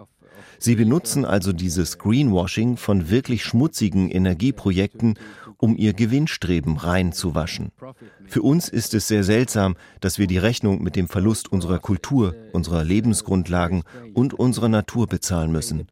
Sie 0.60 0.76
benutzen 0.76 1.24
also 1.24 1.52
dieses 1.52 1.98
Greenwashing 1.98 2.76
von 2.76 3.10
wirklich 3.10 3.42
schmutzigen 3.44 4.08
Energieprojekten, 4.08 5.18
um 5.58 5.76
ihr 5.76 5.92
Gewinnstreben 5.92 6.76
reinzuwaschen. 6.76 7.72
Für 8.26 8.42
uns 8.42 8.68
ist 8.68 8.94
es 8.94 9.08
sehr 9.08 9.24
seltsam, 9.24 9.76
dass 10.00 10.18
wir 10.18 10.26
die 10.26 10.38
Rechnung 10.38 10.82
mit 10.82 10.96
dem 10.96 11.08
Verlust 11.08 11.50
unserer 11.50 11.78
Kultur, 11.78 12.34
unserer 12.52 12.84
Lebensgrundlagen 12.84 13.82
und 14.14 14.34
unserer 14.34 14.68
Natur 14.68 15.06
bezahlen 15.06 15.52
müssen. 15.52 15.86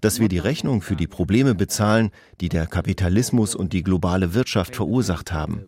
Dass 0.00 0.20
wir 0.20 0.28
die 0.28 0.38
Rechnung 0.38 0.82
für 0.82 0.96
die 0.96 1.06
Probleme 1.06 1.54
bezahlen, 1.54 2.10
die 2.40 2.48
der 2.48 2.66
Kapitalismus 2.66 3.54
und 3.54 3.72
die 3.72 3.82
globale 3.82 4.34
Wirtschaft 4.34 4.76
verursacht 4.76 5.32
haben. 5.32 5.66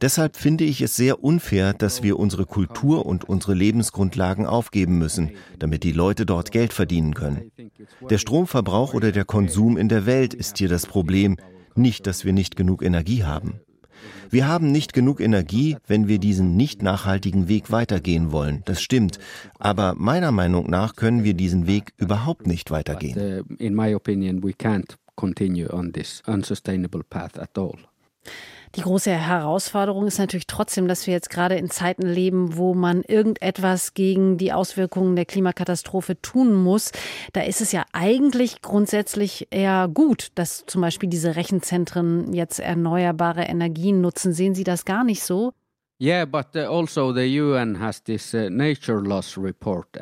Deshalb 0.00 0.36
finde 0.36 0.64
ich 0.64 0.80
es 0.80 0.96
sehr 0.96 1.22
unfair, 1.22 1.72
dass 1.72 2.02
wir 2.02 2.18
unsere 2.18 2.46
Kultur 2.46 3.06
und 3.06 3.24
unsere 3.24 3.54
Lebensgrundlagen 3.54 4.46
aufgeben 4.46 4.98
müssen, 4.98 5.30
damit 5.58 5.82
die 5.82 5.92
Leute 5.92 6.26
dort 6.26 6.50
Geld 6.52 6.72
verdienen 6.72 7.14
können. 7.14 7.50
Der 8.10 8.18
Stromverbrauch 8.18 8.94
oder 8.94 9.12
der 9.12 9.24
Konsum 9.24 9.76
in 9.76 9.88
der 9.88 10.06
Welt 10.06 10.34
ist 10.34 10.58
hier 10.58 10.68
das 10.68 10.86
Problem, 10.86 11.36
nicht, 11.74 12.06
dass 12.06 12.24
wir 12.24 12.32
nicht 12.32 12.56
genug 12.56 12.82
Energie 12.82 13.24
haben. 13.24 13.60
Wir 14.30 14.48
haben 14.48 14.72
nicht 14.72 14.92
genug 14.92 15.20
Energie, 15.20 15.76
wenn 15.86 16.08
wir 16.08 16.18
diesen 16.18 16.56
nicht 16.56 16.82
nachhaltigen 16.82 17.48
Weg 17.48 17.70
weitergehen 17.70 18.32
wollen. 18.32 18.62
Das 18.64 18.82
stimmt. 18.82 19.18
Aber 19.58 19.94
meiner 19.96 20.32
Meinung 20.32 20.68
nach 20.68 20.96
können 20.96 21.24
wir 21.24 21.34
diesen 21.34 21.66
Weg 21.66 21.92
überhaupt 21.96 22.46
nicht 22.46 22.70
weitergehen. 22.70 23.44
Uh. 28.74 28.76
Die 28.76 28.82
große 28.82 29.10
Herausforderung 29.10 30.06
ist 30.06 30.18
natürlich 30.18 30.46
trotzdem, 30.46 30.88
dass 30.88 31.06
wir 31.06 31.14
jetzt 31.14 31.30
gerade 31.30 31.56
in 31.56 31.70
Zeiten 31.70 32.06
leben, 32.06 32.56
wo 32.56 32.74
man 32.74 33.02
irgendetwas 33.02 33.94
gegen 33.94 34.36
die 34.36 34.52
Auswirkungen 34.52 35.16
der 35.16 35.24
Klimakatastrophe 35.24 36.20
tun 36.20 36.54
muss. 36.54 36.92
Da 37.32 37.42
ist 37.42 37.60
es 37.60 37.72
ja 37.72 37.84
eigentlich 37.92 38.62
grundsätzlich 38.62 39.48
eher 39.50 39.88
gut, 39.92 40.28
dass 40.34 40.64
zum 40.66 40.80
Beispiel 40.80 41.08
diese 41.08 41.36
Rechenzentren 41.36 42.32
jetzt 42.32 42.60
erneuerbare 42.60 43.42
Energien 43.44 44.00
nutzen. 44.00 44.32
Sehen 44.32 44.54
Sie 44.54 44.64
das 44.64 44.84
gar 44.84 45.04
nicht 45.04 45.22
so? 45.22 45.52
Uh, 46.00 46.10
also 46.10 47.12
uh, 47.12 47.14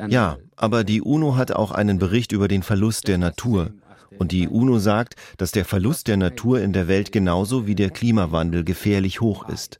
ja, 0.09 0.37
aber 0.55 0.83
die 0.83 1.01
UNO 1.01 1.35
hat 1.35 1.51
auch 1.51 1.71
einen 1.71 1.99
Bericht 1.99 2.31
über 2.31 2.47
den 2.47 2.63
Verlust 2.63 3.07
der 3.07 3.19
Natur. 3.19 3.71
Und 4.19 4.31
die 4.31 4.47
UNO 4.47 4.79
sagt, 4.79 5.15
dass 5.37 5.51
der 5.51 5.65
Verlust 5.65 6.07
der 6.07 6.17
Natur 6.17 6.61
in 6.61 6.73
der 6.73 6.87
Welt 6.87 7.11
genauso 7.11 7.67
wie 7.67 7.75
der 7.75 7.89
Klimawandel 7.89 8.63
gefährlich 8.63 9.21
hoch 9.21 9.47
ist. 9.49 9.79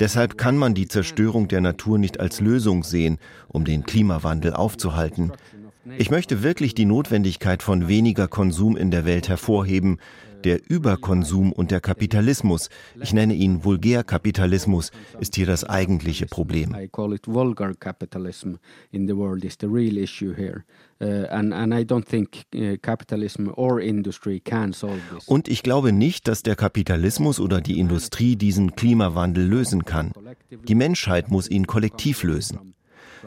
Deshalb 0.00 0.36
kann 0.38 0.56
man 0.56 0.74
die 0.74 0.88
Zerstörung 0.88 1.48
der 1.48 1.60
Natur 1.60 1.98
nicht 1.98 2.18
als 2.20 2.40
Lösung 2.40 2.82
sehen, 2.82 3.18
um 3.48 3.64
den 3.64 3.84
Klimawandel 3.84 4.54
aufzuhalten. 4.54 5.32
Ich 5.98 6.10
möchte 6.10 6.42
wirklich 6.42 6.74
die 6.74 6.86
Notwendigkeit 6.86 7.62
von 7.62 7.88
weniger 7.88 8.26
Konsum 8.26 8.76
in 8.76 8.90
der 8.90 9.04
Welt 9.04 9.28
hervorheben, 9.28 9.98
der 10.44 10.60
Überkonsum 10.68 11.52
und 11.52 11.70
der 11.70 11.80
Kapitalismus, 11.80 12.68
ich 13.00 13.12
nenne 13.12 13.34
ihn 13.34 13.64
Vulgärkapitalismus, 13.64 14.90
ist 15.20 15.34
hier 15.36 15.46
das 15.46 15.64
eigentliche 15.64 16.26
Problem. 16.26 16.74
Und 25.26 25.48
ich 25.48 25.62
glaube 25.62 25.92
nicht, 25.92 26.28
dass 26.28 26.42
der 26.42 26.56
Kapitalismus 26.56 27.40
oder 27.40 27.60
die 27.60 27.78
Industrie 27.78 28.36
diesen 28.36 28.74
Klimawandel 28.74 29.46
lösen 29.46 29.84
kann. 29.84 30.12
Die 30.68 30.74
Menschheit 30.74 31.30
muss 31.30 31.48
ihn 31.50 31.66
kollektiv 31.66 32.22
lösen. 32.22 32.73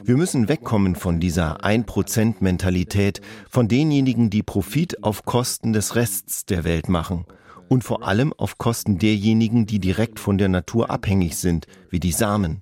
Wir 0.04 0.18
müssen 0.18 0.48
wegkommen 0.48 0.96
von 0.96 1.20
dieser 1.20 1.64
1%-Mentalität, 1.64 3.22
von 3.50 3.68
denjenigen, 3.68 4.30
die 4.30 4.44
Profit 4.44 5.04
auf 5.04 5.26
Kosten 5.26 5.74
des 5.74 5.96
Rests 5.96 6.46
der 6.46 6.64
Welt 6.64 6.90
machen 6.90 7.26
und 7.68 7.84
vor 7.84 8.08
allem 8.08 8.34
auf 8.34 8.58
Kosten 8.58 8.98
derjenigen, 8.98 9.66
die 9.66 9.80
direkt 9.80 10.20
von 10.20 10.38
der 10.38 10.50
Natur 10.50 10.90
abhängig 10.90 11.38
sind, 11.38 11.68
wie 11.90 12.00
die 12.00 12.12
Samen. 12.12 12.62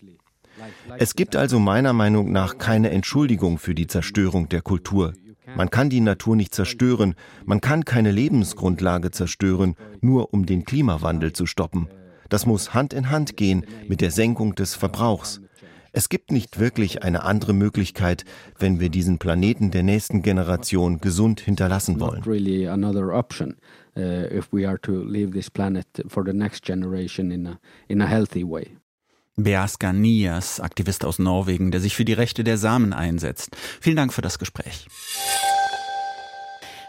Es 0.98 1.16
gibt 1.16 1.36
also 1.36 1.60
meiner 1.60 1.94
Meinung 1.94 2.32
nach 2.32 2.58
keine 2.58 2.90
Entschuldigung 2.92 3.58
für 3.58 3.76
die 3.76 3.88
Zerstörung 3.88 4.50
der 4.50 4.62
Kultur. 4.62 5.14
Man 5.56 5.70
kann 5.70 5.90
die 5.90 6.02
Natur 6.02 6.36
nicht 6.36 6.56
zerstören, 6.56 7.16
man 7.46 7.62
kann 7.62 7.86
keine 7.86 8.12
Lebensgrundlage 8.12 9.12
zerstören, 9.12 9.76
nur 10.02 10.34
um 10.34 10.46
den 10.46 10.66
Klimawandel 10.66 11.34
zu 11.34 11.46
stoppen. 11.46 11.88
Das 12.30 12.46
muss 12.46 12.74
Hand 12.74 12.94
in 12.94 13.12
Hand 13.12 13.38
gehen 13.38 13.66
mit 13.88 14.02
der 14.02 14.12
Senkung 14.12 14.56
des 14.56 14.74
Verbrauchs. 14.74 15.42
Es 15.98 16.10
gibt 16.10 16.30
nicht 16.30 16.60
wirklich 16.60 17.04
eine 17.04 17.24
andere 17.24 17.54
Möglichkeit, 17.54 18.26
wenn 18.60 18.82
wir 18.82 18.90
diesen 18.90 19.18
Planeten 19.18 19.72
der 19.72 19.82
nächsten 19.82 20.24
Generation 20.24 21.00
gesund 21.00 21.40
hinterlassen 21.40 22.02
wollen. 22.02 22.22
Beaska 29.38 29.94
Nias, 29.94 30.60
Aktivist 30.60 31.06
aus 31.06 31.18
Norwegen, 31.18 31.72
der 31.72 31.80
sich 31.80 31.96
für 31.96 32.04
die 32.04 32.12
Rechte 32.12 32.44
der 32.44 32.58
Samen 32.58 32.92
einsetzt. 32.92 33.56
Vielen 33.80 33.96
Dank 33.96 34.12
für 34.12 34.22
das 34.22 34.38
Gespräch. 34.38 34.88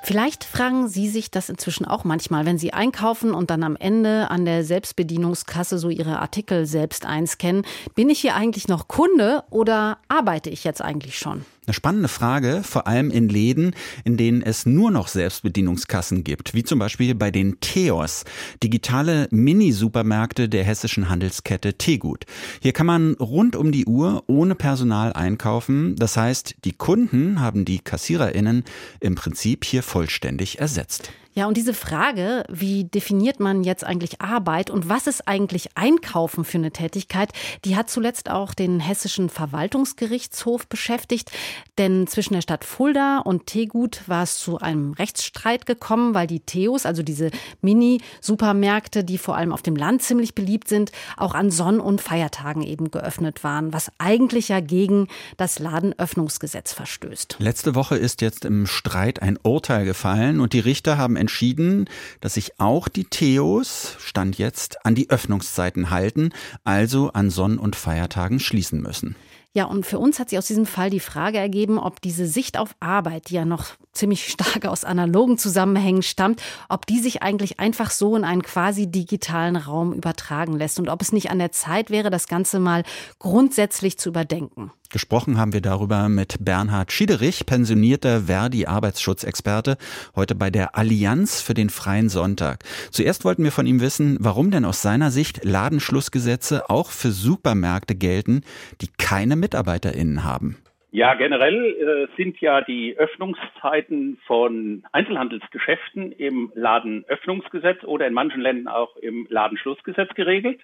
Vielleicht 0.06 0.44
fragen 0.44 0.86
Sie 0.86 1.08
sich 1.08 1.32
das 1.32 1.48
inzwischen 1.48 1.84
auch 1.84 2.04
manchmal, 2.04 2.46
wenn 2.46 2.58
Sie 2.58 2.72
einkaufen 2.72 3.34
und 3.34 3.50
dann 3.50 3.64
am 3.64 3.74
Ende 3.74 4.30
an 4.30 4.44
der 4.44 4.62
Selbstbedienungskasse 4.62 5.80
so 5.80 5.88
Ihre 5.88 6.20
Artikel 6.20 6.64
selbst 6.64 7.04
einscannen. 7.04 7.66
Bin 7.96 8.08
ich 8.08 8.20
hier 8.20 8.36
eigentlich 8.36 8.68
noch 8.68 8.86
Kunde 8.86 9.42
oder 9.50 9.98
arbeite 10.06 10.48
ich 10.48 10.62
jetzt 10.62 10.80
eigentlich 10.80 11.18
schon? 11.18 11.44
Eine 11.66 11.74
spannende 11.74 12.08
Frage, 12.08 12.60
vor 12.62 12.86
allem 12.86 13.10
in 13.10 13.28
Läden, 13.28 13.74
in 14.04 14.16
denen 14.16 14.40
es 14.40 14.66
nur 14.66 14.92
noch 14.92 15.08
Selbstbedienungskassen 15.08 16.22
gibt, 16.22 16.54
wie 16.54 16.62
zum 16.62 16.78
Beispiel 16.78 17.16
bei 17.16 17.32
den 17.32 17.58
Theos, 17.58 18.24
digitale 18.62 19.26
Mini-Supermärkte 19.32 20.48
der 20.48 20.62
hessischen 20.62 21.08
Handelskette 21.08 21.74
Tegut. 21.74 22.24
Hier 22.62 22.72
kann 22.72 22.86
man 22.86 23.14
rund 23.14 23.56
um 23.56 23.72
die 23.72 23.86
Uhr 23.86 24.22
ohne 24.28 24.54
Personal 24.54 25.12
einkaufen. 25.12 25.96
Das 25.96 26.16
heißt, 26.16 26.54
die 26.64 26.72
Kunden 26.72 27.40
haben 27.40 27.64
die 27.64 27.80
KassiererInnen 27.80 28.62
im 29.00 29.16
Prinzip 29.16 29.64
hier 29.64 29.82
vollständig 29.82 30.60
ersetzt. 30.60 31.10
Ja, 31.38 31.46
und 31.46 31.58
diese 31.58 31.74
Frage, 31.74 32.44
wie 32.48 32.84
definiert 32.84 33.40
man 33.40 33.62
jetzt 33.62 33.84
eigentlich 33.84 34.22
Arbeit 34.22 34.70
und 34.70 34.88
was 34.88 35.06
ist 35.06 35.28
eigentlich 35.28 35.68
Einkaufen 35.74 36.46
für 36.46 36.56
eine 36.56 36.70
Tätigkeit, 36.70 37.30
die 37.66 37.76
hat 37.76 37.90
zuletzt 37.90 38.30
auch 38.30 38.54
den 38.54 38.80
hessischen 38.80 39.28
Verwaltungsgerichtshof 39.28 40.66
beschäftigt. 40.66 41.30
Denn 41.76 42.06
zwischen 42.06 42.32
der 42.32 42.40
Stadt 42.40 42.64
Fulda 42.64 43.18
und 43.18 43.46
Tegut 43.46 44.00
war 44.06 44.22
es 44.22 44.38
zu 44.38 44.60
einem 44.60 44.94
Rechtsstreit 44.94 45.66
gekommen, 45.66 46.14
weil 46.14 46.26
die 46.26 46.40
Theos, 46.40 46.86
also 46.86 47.02
diese 47.02 47.30
Mini-Supermärkte, 47.60 49.04
die 49.04 49.18
vor 49.18 49.36
allem 49.36 49.52
auf 49.52 49.60
dem 49.60 49.76
Land 49.76 50.00
ziemlich 50.00 50.34
beliebt 50.34 50.68
sind, 50.68 50.90
auch 51.18 51.34
an 51.34 51.50
Sonn- 51.50 51.80
und 51.80 52.00
Feiertagen 52.00 52.62
eben 52.62 52.90
geöffnet 52.90 53.44
waren, 53.44 53.74
was 53.74 53.92
eigentlich 53.98 54.48
ja 54.48 54.60
gegen 54.60 55.06
das 55.36 55.58
Ladenöffnungsgesetz 55.58 56.72
verstößt. 56.72 57.36
Letzte 57.40 57.74
Woche 57.74 57.96
ist 57.98 58.22
jetzt 58.22 58.46
im 58.46 58.66
Streit 58.66 59.20
ein 59.20 59.38
Urteil 59.42 59.84
gefallen 59.84 60.40
und 60.40 60.54
die 60.54 60.60
Richter 60.60 60.96
haben 60.96 61.25
entschieden, 61.26 61.90
dass 62.20 62.34
sich 62.34 62.60
auch 62.60 62.86
die 62.86 63.04
Theos, 63.04 63.96
Stand 63.98 64.38
jetzt, 64.38 64.86
an 64.86 64.94
die 64.94 65.10
Öffnungszeiten 65.10 65.90
halten, 65.90 66.30
also 66.62 67.10
an 67.12 67.30
Sonn- 67.30 67.58
und 67.58 67.74
Feiertagen 67.74 68.38
schließen 68.38 68.80
müssen. 68.80 69.16
Ja, 69.52 69.64
und 69.64 69.86
für 69.86 69.98
uns 69.98 70.20
hat 70.20 70.28
sich 70.28 70.38
aus 70.38 70.46
diesem 70.46 70.66
Fall 70.66 70.90
die 70.90 71.00
Frage 71.00 71.38
ergeben, 71.38 71.78
ob 71.78 72.00
diese 72.00 72.26
Sicht 72.26 72.58
auf 72.58 72.76
Arbeit, 72.78 73.30
die 73.30 73.34
ja 73.34 73.44
noch 73.44 73.68
ziemlich 73.92 74.28
stark 74.28 74.66
aus 74.66 74.84
analogen 74.84 75.36
Zusammenhängen 75.36 76.02
stammt, 76.02 76.42
ob 76.68 76.86
die 76.86 77.00
sich 77.00 77.22
eigentlich 77.22 77.58
einfach 77.58 77.90
so 77.90 78.14
in 78.14 78.24
einen 78.24 78.42
quasi 78.42 78.86
digitalen 78.86 79.56
Raum 79.56 79.94
übertragen 79.94 80.56
lässt 80.56 80.78
und 80.78 80.88
ob 80.88 81.02
es 81.02 81.10
nicht 81.10 81.30
an 81.30 81.38
der 81.38 81.50
Zeit 81.52 81.90
wäre, 81.90 82.10
das 82.10 82.28
Ganze 82.28 82.60
mal 82.60 82.84
grundsätzlich 83.18 83.98
zu 83.98 84.10
überdenken. 84.10 84.70
Gesprochen 84.90 85.38
haben 85.38 85.52
wir 85.52 85.60
darüber 85.60 86.08
mit 86.08 86.44
Bernhard 86.44 86.92
Schiederich, 86.92 87.46
pensionierter 87.46 88.22
Verdi-Arbeitsschutzexperte, 88.22 89.76
heute 90.14 90.34
bei 90.34 90.50
der 90.50 90.76
Allianz 90.76 91.42
für 91.42 91.54
den 91.54 91.70
freien 91.70 92.08
Sonntag. 92.08 92.64
Zuerst 92.90 93.24
wollten 93.24 93.44
wir 93.44 93.52
von 93.52 93.66
ihm 93.66 93.80
wissen, 93.80 94.16
warum 94.20 94.50
denn 94.50 94.64
aus 94.64 94.82
seiner 94.82 95.10
Sicht 95.10 95.44
Ladenschlussgesetze 95.44 96.70
auch 96.70 96.90
für 96.90 97.10
Supermärkte 97.10 97.94
gelten, 97.94 98.42
die 98.80 98.88
keine 98.98 99.36
MitarbeiterInnen 99.36 100.24
haben. 100.24 100.56
Ja, 100.92 101.14
generell 101.14 102.08
äh, 102.08 102.16
sind 102.16 102.40
ja 102.40 102.62
die 102.62 102.96
Öffnungszeiten 102.96 104.18
von 104.26 104.82
Einzelhandelsgeschäften 104.92 106.12
im 106.12 106.50
Ladenöffnungsgesetz 106.54 107.84
oder 107.84 108.06
in 108.06 108.14
manchen 108.14 108.40
Ländern 108.40 108.72
auch 108.72 108.96
im 108.96 109.26
Ladenschlussgesetz 109.28 110.14
geregelt. 110.14 110.60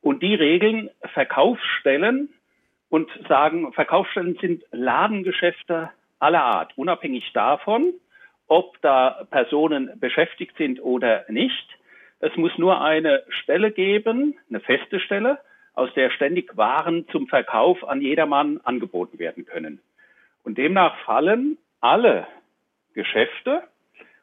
Und 0.00 0.22
die 0.22 0.34
regeln 0.34 0.88
Verkaufsstellen 1.12 2.30
und 2.90 3.10
sagen, 3.28 3.72
Verkaufsstellen 3.72 4.36
sind 4.40 4.64
Ladengeschäfte 4.70 5.90
aller 6.18 6.42
Art, 6.42 6.72
unabhängig 6.76 7.30
davon, 7.32 7.92
ob 8.46 8.80
da 8.80 9.26
Personen 9.30 9.90
beschäftigt 10.00 10.56
sind 10.56 10.80
oder 10.82 11.24
nicht. 11.28 11.68
Es 12.20 12.34
muss 12.36 12.56
nur 12.58 12.80
eine 12.80 13.22
Stelle 13.28 13.70
geben, 13.70 14.36
eine 14.48 14.60
feste 14.60 15.00
Stelle, 15.00 15.38
aus 15.74 15.92
der 15.94 16.10
ständig 16.10 16.56
Waren 16.56 17.06
zum 17.08 17.28
Verkauf 17.28 17.86
an 17.86 18.00
jedermann 18.00 18.60
angeboten 18.64 19.18
werden 19.18 19.46
können. 19.46 19.80
Und 20.42 20.58
demnach 20.58 20.98
fallen 21.04 21.56
alle 21.80 22.26
Geschäfte 22.94 23.62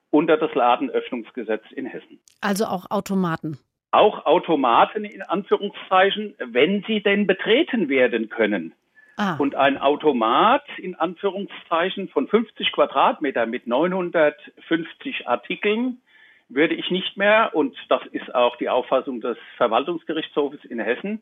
unter 0.10 0.38
das 0.38 0.53
Ladenöffnungsgesetz 0.53 1.63
in 1.72 1.86
Hessen. 1.86 2.19
Also 2.41 2.65
auch 2.65 2.89
Automaten. 2.89 3.57
Auch 3.95 4.25
Automaten 4.25 5.05
in 5.05 5.21
Anführungszeichen, 5.21 6.35
wenn 6.39 6.83
sie 6.87 7.01
denn 7.01 7.27
betreten 7.27 7.89
werden 7.89 8.29
können. 8.29 8.73
Ah. 9.17 9.35
Und 9.37 9.55
ein 9.55 9.77
Automat 9.77 10.63
in 10.77 10.95
Anführungszeichen 10.95 12.09
von 12.09 12.27
50 12.27 12.71
Quadratmeter 12.73 13.45
mit 13.45 13.65
950 13.67 15.27
Artikeln 15.27 16.01
würde 16.49 16.75
ich 16.75 16.91
nicht 16.91 17.15
mehr, 17.17 17.51
und 17.53 17.75
das 17.89 18.01
ist 18.11 18.35
auch 18.35 18.57
die 18.57 18.69
Auffassung 18.69 19.21
des 19.21 19.37
Verwaltungsgerichtshofes 19.57 20.65
in 20.65 20.79
Hessen, 20.79 21.21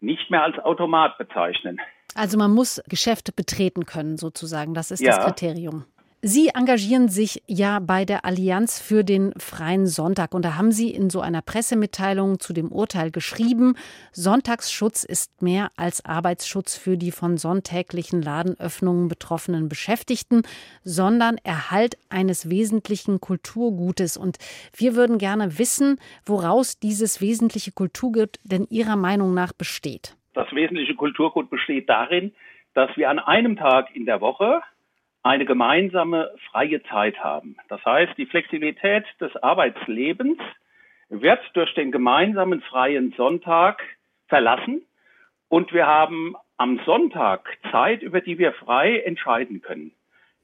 nicht 0.00 0.30
mehr 0.30 0.42
als 0.42 0.58
Automat 0.58 1.18
bezeichnen. 1.18 1.80
Also 2.14 2.38
man 2.38 2.52
muss 2.52 2.82
Geschäfte 2.88 3.32
betreten 3.32 3.86
können, 3.86 4.16
sozusagen. 4.16 4.74
Das 4.74 4.90
ist 4.90 5.00
ja. 5.00 5.16
das 5.16 5.26
Kriterium. 5.26 5.84
Sie 6.26 6.48
engagieren 6.54 7.08
sich 7.08 7.42
ja 7.46 7.80
bei 7.80 8.06
der 8.06 8.24
Allianz 8.24 8.80
für 8.80 9.04
den 9.04 9.34
freien 9.36 9.86
Sonntag 9.86 10.32
und 10.32 10.42
da 10.42 10.56
haben 10.56 10.72
Sie 10.72 10.88
in 10.88 11.10
so 11.10 11.20
einer 11.20 11.42
Pressemitteilung 11.42 12.40
zu 12.40 12.54
dem 12.54 12.72
Urteil 12.72 13.10
geschrieben, 13.10 13.74
Sonntagsschutz 14.10 15.04
ist 15.04 15.42
mehr 15.42 15.68
als 15.76 16.02
Arbeitsschutz 16.06 16.78
für 16.78 16.96
die 16.96 17.10
von 17.10 17.36
sonntäglichen 17.36 18.22
Ladenöffnungen 18.22 19.08
betroffenen 19.08 19.68
Beschäftigten, 19.68 20.44
sondern 20.82 21.36
Erhalt 21.44 21.98
eines 22.08 22.48
wesentlichen 22.48 23.20
Kulturgutes. 23.20 24.16
Und 24.16 24.38
wir 24.74 24.96
würden 24.96 25.18
gerne 25.18 25.58
wissen, 25.58 25.98
woraus 26.24 26.78
dieses 26.78 27.20
wesentliche 27.20 27.72
Kulturgut 27.72 28.38
denn 28.44 28.66
Ihrer 28.70 28.96
Meinung 28.96 29.34
nach 29.34 29.52
besteht. 29.52 30.16
Das 30.32 30.50
wesentliche 30.54 30.94
Kulturgut 30.94 31.50
besteht 31.50 31.90
darin, 31.90 32.32
dass 32.72 32.88
wir 32.96 33.10
an 33.10 33.18
einem 33.18 33.56
Tag 33.56 33.94
in 33.94 34.06
der 34.06 34.22
Woche 34.22 34.62
eine 35.24 35.46
gemeinsame 35.46 36.30
freie 36.50 36.82
Zeit 36.84 37.18
haben. 37.18 37.56
Das 37.68 37.84
heißt, 37.84 38.12
die 38.18 38.26
Flexibilität 38.26 39.04
des 39.20 39.34
Arbeitslebens 39.42 40.38
wird 41.08 41.40
durch 41.54 41.74
den 41.74 41.90
gemeinsamen 41.90 42.60
freien 42.60 43.12
Sonntag 43.16 43.82
verlassen 44.28 44.82
und 45.48 45.72
wir 45.72 45.86
haben 45.86 46.36
am 46.58 46.78
Sonntag 46.84 47.48
Zeit, 47.72 48.02
über 48.02 48.20
die 48.20 48.38
wir 48.38 48.52
frei 48.52 48.98
entscheiden 49.00 49.62
können. 49.62 49.92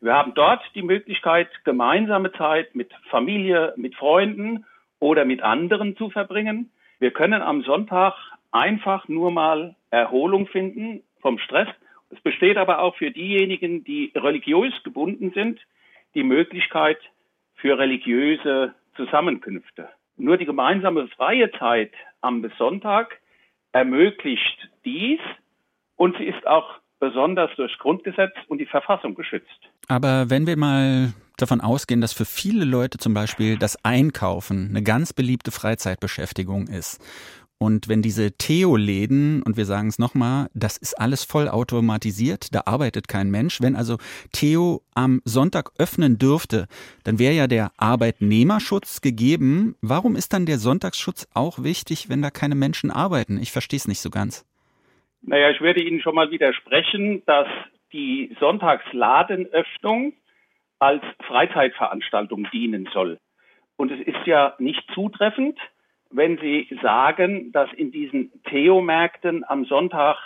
Wir 0.01 0.15
haben 0.15 0.33
dort 0.35 0.63
die 0.75 0.83
Möglichkeit, 0.83 1.49
gemeinsame 1.65 2.33
Zeit 2.33 2.75
mit 2.75 2.91
Familie, 3.11 3.75
mit 3.77 3.95
Freunden 3.95 4.65
oder 4.99 5.27
mit 5.27 5.43
anderen 5.43 5.95
zu 5.97 6.09
verbringen. 6.09 6.71
Wir 6.99 7.11
können 7.11 7.43
am 7.43 7.63
Sonntag 7.63 8.15
einfach 8.51 9.09
nur 9.09 9.31
mal 9.31 9.77
Erholung 9.91 10.47
finden 10.47 11.03
vom 11.21 11.39
Stress 11.39 11.69
es 12.11 12.21
besteht 12.21 12.57
aber 12.57 12.81
auch 12.81 12.97
für 12.97 13.11
diejenigen, 13.11 13.85
die 13.85 14.13
religiös 14.15 14.75
gebunden 14.83 15.33
sind, 15.33 15.61
die 16.15 16.25
Möglichkeit 16.25 16.99
für 17.55 17.79
religiöse 17.79 18.75
Zusammenkünfte. 18.97 19.89
Nur 20.17 20.37
die 20.37 20.45
gemeinsame 20.45 21.09
freie 21.09 21.51
Zeit 21.53 21.93
am 22.21 22.45
Sonntag 22.59 23.19
ermöglicht 23.73 24.69
dies 24.85 25.21
und 25.97 26.17
sie 26.19 26.25
ist 26.25 26.47
auch 26.47 26.81
besonders 26.99 27.51
durch 27.57 27.79
Grundgesetz 27.79 28.35
und 28.49 28.59
die 28.59 28.67
Verfassung 28.67 29.15
geschützt. 29.15 29.71
Aber 29.89 30.29
wenn 30.29 30.47
wir 30.47 30.57
mal 30.57 31.15
davon 31.39 31.61
ausgehen, 31.63 32.03
dass 32.03 32.13
für 32.13 32.27
viele 32.27 32.65
Leute 32.65 32.99
zum 32.99 33.15
Beispiel 33.15 33.57
das 33.57 33.83
Einkaufen 33.85 34.69
eine 34.71 34.83
ganz 34.83 35.13
beliebte 35.13 35.51
Freizeitbeschäftigung 35.51 36.67
ist 36.67 37.03
und 37.63 37.91
wenn 37.91 38.01
diese 38.01 38.33
Theo-Läden, 38.33 39.43
und 39.43 39.59
wir 39.59 39.67
sagen 39.67 39.89
es 39.89 39.99
nochmal, 39.99 40.49
das 40.55 40.79
ist 40.79 40.95
alles 40.95 41.25
voll 41.25 41.47
automatisiert, 41.47 42.55
da 42.55 42.63
arbeitet 42.65 43.07
kein 43.07 43.31
Mensch. 43.31 43.61
Wenn 43.61 43.77
also 43.77 43.99
Theo 44.33 44.81
am 44.95 45.21
Sonntag 45.27 45.71
öffnen 45.79 46.17
dürfte, 46.17 46.69
dann 47.05 47.19
wäre 47.19 47.35
ja 47.35 47.47
der 47.49 47.71
Arbeitnehmerschutz 47.77 49.03
gegeben. 49.03 49.77
Warum 49.83 50.17
ist 50.17 50.33
dann 50.33 50.47
der 50.47 50.57
Sonntagsschutz 50.57 51.29
auch 51.35 51.63
wichtig, 51.63 52.09
wenn 52.09 52.23
da 52.23 52.31
keine 52.31 52.55
Menschen 52.55 52.91
arbeiten? 52.91 53.39
Ich 53.39 53.53
verstehe 53.53 53.77
es 53.77 53.87
nicht 53.87 54.01
so 54.01 54.09
ganz. 54.09 54.47
Naja, 55.21 55.51
ich 55.51 55.61
würde 55.61 55.83
Ihnen 55.83 56.01
schon 56.01 56.15
mal 56.15 56.31
widersprechen, 56.31 57.23
dass 57.27 57.47
die 57.93 58.35
Sonntagsladenöffnung 58.41 60.15
als 60.79 61.03
Freizeitveranstaltung 61.29 62.49
dienen 62.51 62.89
soll. 62.95 63.19
Und 63.77 63.93
es 63.93 64.01
ist 64.01 64.27
ja 64.27 64.55
nicht 64.59 64.83
zutreffend, 64.95 65.59
wenn 66.11 66.39
Sie 66.39 66.69
sagen, 66.83 67.53
dass 67.53 67.73
in 67.73 67.93
diesen 67.93 68.33
Theo-Märkten 68.45 69.45
am 69.47 69.65
Sonntag 69.65 70.17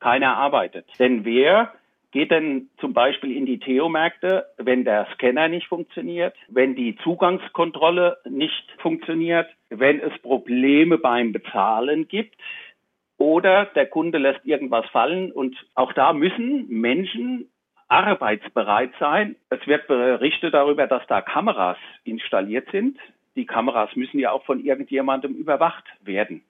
keiner 0.00 0.36
arbeitet. 0.36 0.86
Denn 0.98 1.24
wer 1.24 1.72
geht 2.12 2.30
denn 2.30 2.70
zum 2.78 2.94
Beispiel 2.94 3.36
in 3.36 3.44
die 3.44 3.58
Theo-Märkte, 3.58 4.46
wenn 4.56 4.84
der 4.84 5.06
Scanner 5.14 5.48
nicht 5.48 5.66
funktioniert, 5.66 6.34
wenn 6.48 6.76
die 6.76 6.96
Zugangskontrolle 7.02 8.18
nicht 8.28 8.64
funktioniert, 8.78 9.48
wenn 9.68 10.00
es 10.00 10.16
Probleme 10.22 10.96
beim 10.96 11.32
Bezahlen 11.32 12.06
gibt 12.06 12.36
oder 13.18 13.66
der 13.66 13.86
Kunde 13.86 14.18
lässt 14.18 14.44
irgendwas 14.44 14.86
fallen 14.90 15.32
und 15.32 15.56
auch 15.74 15.92
da 15.92 16.12
müssen 16.12 16.68
Menschen 16.68 17.50
arbeitsbereit 17.88 18.92
sein. 18.98 19.36
Es 19.50 19.66
wird 19.66 19.86
berichtet 19.88 20.54
darüber, 20.54 20.86
dass 20.86 21.06
da 21.08 21.20
Kameras 21.20 21.78
installiert 22.04 22.68
sind, 22.70 22.98
die 23.36 23.46
Kameras 23.46 23.90
müssen 23.96 24.18
ja 24.18 24.32
auch 24.32 24.44
von 24.44 24.64
irgendjemandem 24.64 25.34
überwacht 25.34 25.84
werden. 26.02 26.42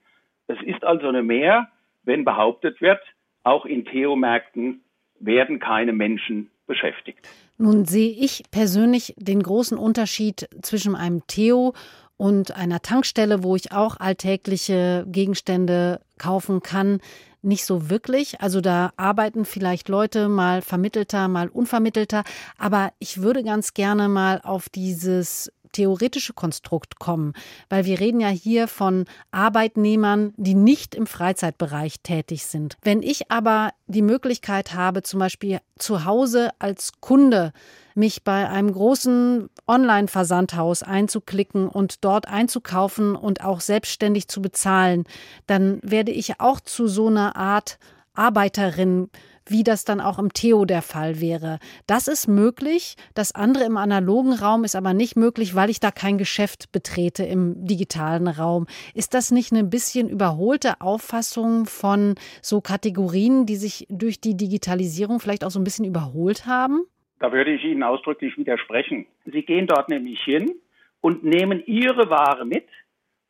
Es 0.47 0.59
ist 0.62 0.85
also 0.85 1.09
eine 1.09 1.23
Mehr, 1.23 1.68
wenn 2.05 2.25
behauptet 2.25 2.81
wird, 2.81 3.01
auch 3.42 3.64
in 3.64 3.85
Theomärkten 3.85 4.83
werden 5.20 5.59
keine 5.59 5.92
Menschen 5.92 6.51
beschäftigt. 6.66 7.27
Nun 7.57 7.85
sehe 7.85 8.11
ich 8.11 8.42
persönlich 8.51 9.14
den 9.16 9.42
großen 9.42 9.79
Unterschied 9.79 10.49
zwischen 10.62 10.97
einem 10.97 11.27
Theo 11.27 11.75
und 12.16 12.57
einer 12.57 12.81
Tankstelle, 12.81 13.42
wo 13.42 13.57
ich 13.57 13.73
auch 13.73 13.99
alltägliche 13.99 15.05
Gegenstände 15.09 16.01
kaufen 16.18 16.62
kann, 16.62 17.01
nicht 17.42 17.66
so 17.66 17.90
wirklich. 17.90 18.40
Also 18.40 18.61
da 18.61 18.92
arbeiten 18.97 19.44
vielleicht 19.44 19.88
Leute 19.88 20.29
mal 20.29 20.62
vermittelter, 20.62 21.29
mal 21.29 21.49
unvermittelter. 21.49 22.25
Aber 22.59 22.92
ich 22.99 23.20
würde 23.20 23.42
ganz 23.44 23.75
gerne 23.75 24.09
mal 24.09 24.40
auf 24.42 24.68
dieses 24.68 25.53
theoretische 25.75 26.33
Konstrukt 26.33 26.99
kommen, 26.99 27.35
weil 27.69 27.85
wir 27.85 28.01
reden 28.01 28.21
ja 28.21 28.29
hier 28.29 28.69
von 28.69 29.05
Arbeitnehmern, 29.31 30.33
die 30.39 30.55
nicht 30.55 30.95
im 30.95 31.07
Freizeitbereich 31.07 32.01
tätig 32.03 32.47
sind. 32.47 32.79
Wenn 32.83 33.03
ich 33.03 33.31
aber 33.31 33.73
die 33.87 34.03
Möglichkeit 34.03 34.73
habe, 34.73 35.03
zum 35.03 35.21
Beispiel 35.21 35.59
zu 35.79 36.07
Hause 36.07 36.51
als 36.59 36.93
Kunde 37.01 37.53
mich 37.95 38.25
bei 38.25 38.49
einem 38.49 38.73
großen 38.73 39.51
Online-Versandhaus 39.67 40.83
einzuklicken 40.83 41.69
und 41.69 42.05
dort 42.05 42.27
einzukaufen 42.27 43.15
und 43.15 43.45
auch 43.45 43.61
selbstständig 43.61 44.29
zu 44.29 44.43
bezahlen, 44.43 45.05
dann 45.47 45.81
werde 45.83 46.13
ich 46.13 46.41
auch 46.41 46.61
zu 46.61 46.89
so 46.89 47.09
einer 47.09 47.37
Art 47.37 47.79
Arbeiterin 48.15 49.11
wie 49.46 49.62
das 49.62 49.85
dann 49.85 50.00
auch 50.00 50.18
im 50.18 50.33
Theo 50.33 50.64
der 50.64 50.83
Fall 50.83 51.20
wäre. 51.20 51.59
Das 51.87 52.09
ist 52.09 52.28
möglich. 52.28 52.96
Das 53.14 53.35
andere 53.35 53.64
im 53.64 53.76
analogen 53.76 54.33
Raum 54.33 54.64
ist 54.64 54.76
aber 54.76 54.94
nicht 54.94 55.16
möglich, 55.16 55.54
weil 55.54 55.70
ich 55.70 55.80
da 55.80 55.90
kein 55.90 56.18
Geschäft 56.18 56.72
betrete 56.72 57.24
im 57.24 57.66
digitalen 57.66 58.28
Raum. 58.28 58.66
Ist 58.94 59.14
das 59.14 59.30
nicht 59.30 59.52
eine 59.52 59.64
bisschen 59.64 60.09
überholte 60.09 60.80
Auffassung 60.80 61.66
von 61.66 62.14
so 62.42 62.61
Kategorien, 62.61 63.46
die 63.46 63.57
sich 63.57 63.87
durch 63.90 64.20
die 64.20 64.37
Digitalisierung 64.37 65.20
vielleicht 65.20 65.44
auch 65.44 65.50
so 65.50 65.61
ein 65.61 65.64
bisschen 65.64 65.85
überholt 65.85 66.46
haben? 66.46 66.83
Da 67.20 67.33
würde 67.33 67.52
ich 67.52 67.64
Ihnen 67.64 67.83
ausdrücklich 67.83 68.37
widersprechen. 68.37 69.07
Sie 69.24 69.42
gehen 69.42 69.66
dort 69.66 69.88
nämlich 69.88 70.20
hin 70.22 70.54
und 71.00 71.24
nehmen 71.24 71.62
Ihre 71.66 72.11
Ware 72.11 72.44
mit. 72.44 72.66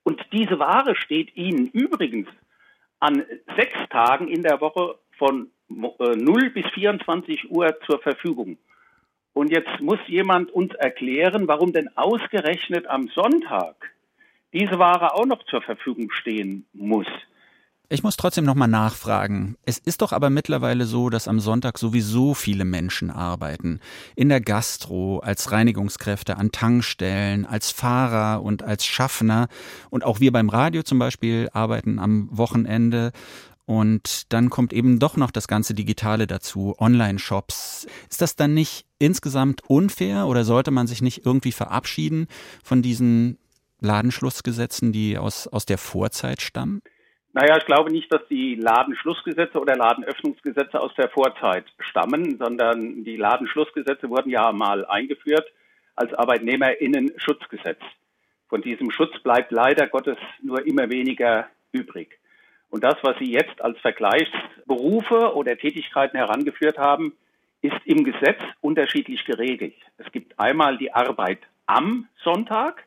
Und 0.02 0.20
diese 0.32 0.58
Ware 0.58 0.94
steht 0.96 1.36
Ihnen 1.36 1.68
übrigens 1.68 2.28
an 3.00 3.24
sechs 3.56 3.76
Tagen 3.90 4.28
in 4.28 4.42
der 4.42 4.60
Woche 4.60 4.96
von 5.18 5.50
0 5.76 6.46
äh, 6.46 6.50
bis 6.50 6.64
24 6.74 7.50
Uhr 7.50 7.74
zur 7.86 8.00
Verfügung. 8.00 8.58
Und 9.32 9.50
jetzt 9.50 9.80
muss 9.80 9.98
jemand 10.06 10.50
uns 10.52 10.72
erklären, 10.74 11.48
warum 11.48 11.72
denn 11.72 11.88
ausgerechnet 11.96 12.86
am 12.86 13.08
Sonntag 13.08 13.74
diese 14.52 14.78
Ware 14.78 15.14
auch 15.14 15.26
noch 15.26 15.44
zur 15.46 15.60
Verfügung 15.60 16.10
stehen 16.12 16.64
muss. 16.72 17.08
Ich 17.90 18.02
muss 18.02 18.16
trotzdem 18.16 18.46
nochmal 18.46 18.68
nachfragen. 18.68 19.56
Es 19.66 19.76
ist 19.76 20.00
doch 20.00 20.12
aber 20.12 20.30
mittlerweile 20.30 20.86
so, 20.86 21.10
dass 21.10 21.28
am 21.28 21.38
Sonntag 21.38 21.78
sowieso 21.78 22.32
viele 22.32 22.64
Menschen 22.64 23.10
arbeiten. 23.10 23.78
In 24.16 24.30
der 24.30 24.40
Gastro, 24.40 25.18
als 25.18 25.52
Reinigungskräfte 25.52 26.38
an 26.38 26.50
Tankstellen, 26.50 27.44
als 27.44 27.70
Fahrer 27.70 28.42
und 28.42 28.62
als 28.62 28.86
Schaffner. 28.86 29.48
Und 29.90 30.02
auch 30.02 30.18
wir 30.18 30.32
beim 30.32 30.48
Radio 30.48 30.82
zum 30.82 30.98
Beispiel 30.98 31.50
arbeiten 31.52 31.98
am 31.98 32.28
Wochenende. 32.32 33.12
Und 33.66 34.32
dann 34.32 34.50
kommt 34.50 34.72
eben 34.72 34.98
doch 34.98 35.16
noch 35.16 35.30
das 35.30 35.48
ganze 35.48 35.74
Digitale 35.74 36.26
dazu, 36.26 36.74
Online-Shops. 36.78 37.86
Ist 38.10 38.20
das 38.20 38.36
dann 38.36 38.52
nicht 38.52 38.84
insgesamt 38.98 39.62
unfair 39.68 40.26
oder 40.26 40.44
sollte 40.44 40.70
man 40.70 40.86
sich 40.86 41.00
nicht 41.00 41.24
irgendwie 41.24 41.52
verabschieden 41.52 42.26
von 42.62 42.82
diesen 42.82 43.38
Ladenschlussgesetzen, 43.80 44.92
die 44.92 45.16
aus, 45.16 45.46
aus 45.48 45.64
der 45.64 45.78
Vorzeit 45.78 46.42
stammen? 46.42 46.82
Naja, 47.32 47.56
ich 47.56 47.66
glaube 47.66 47.90
nicht, 47.90 48.12
dass 48.12 48.20
die 48.28 48.54
Ladenschlussgesetze 48.54 49.58
oder 49.58 49.74
Ladenöffnungsgesetze 49.74 50.78
aus 50.78 50.94
der 50.94 51.08
Vorzeit 51.08 51.64
stammen, 51.80 52.38
sondern 52.38 53.02
die 53.02 53.16
Ladenschlussgesetze 53.16 54.08
wurden 54.08 54.30
ja 54.30 54.52
mal 54.52 54.86
eingeführt 54.86 55.50
als 55.96 56.14
Arbeitnehmerinnen-Schutzgesetz. 56.14 57.80
Von 58.48 58.62
diesem 58.62 58.90
Schutz 58.90 59.18
bleibt 59.20 59.50
leider 59.50 59.88
Gottes 59.88 60.16
nur 60.42 60.64
immer 60.64 60.88
weniger 60.90 61.48
übrig. 61.72 62.20
Und 62.70 62.82
das, 62.82 62.96
was 63.02 63.16
Sie 63.18 63.30
jetzt 63.30 63.60
als 63.60 63.78
Vergleichsberufe 63.80 65.34
oder 65.34 65.56
Tätigkeiten 65.56 66.16
herangeführt 66.16 66.78
haben, 66.78 67.12
ist 67.62 67.80
im 67.84 68.04
Gesetz 68.04 68.40
unterschiedlich 68.60 69.24
geregelt. 69.24 69.76
Es 69.96 70.10
gibt 70.12 70.38
einmal 70.38 70.76
die 70.76 70.92
Arbeit 70.92 71.40
am 71.66 72.08
Sonntag, 72.22 72.84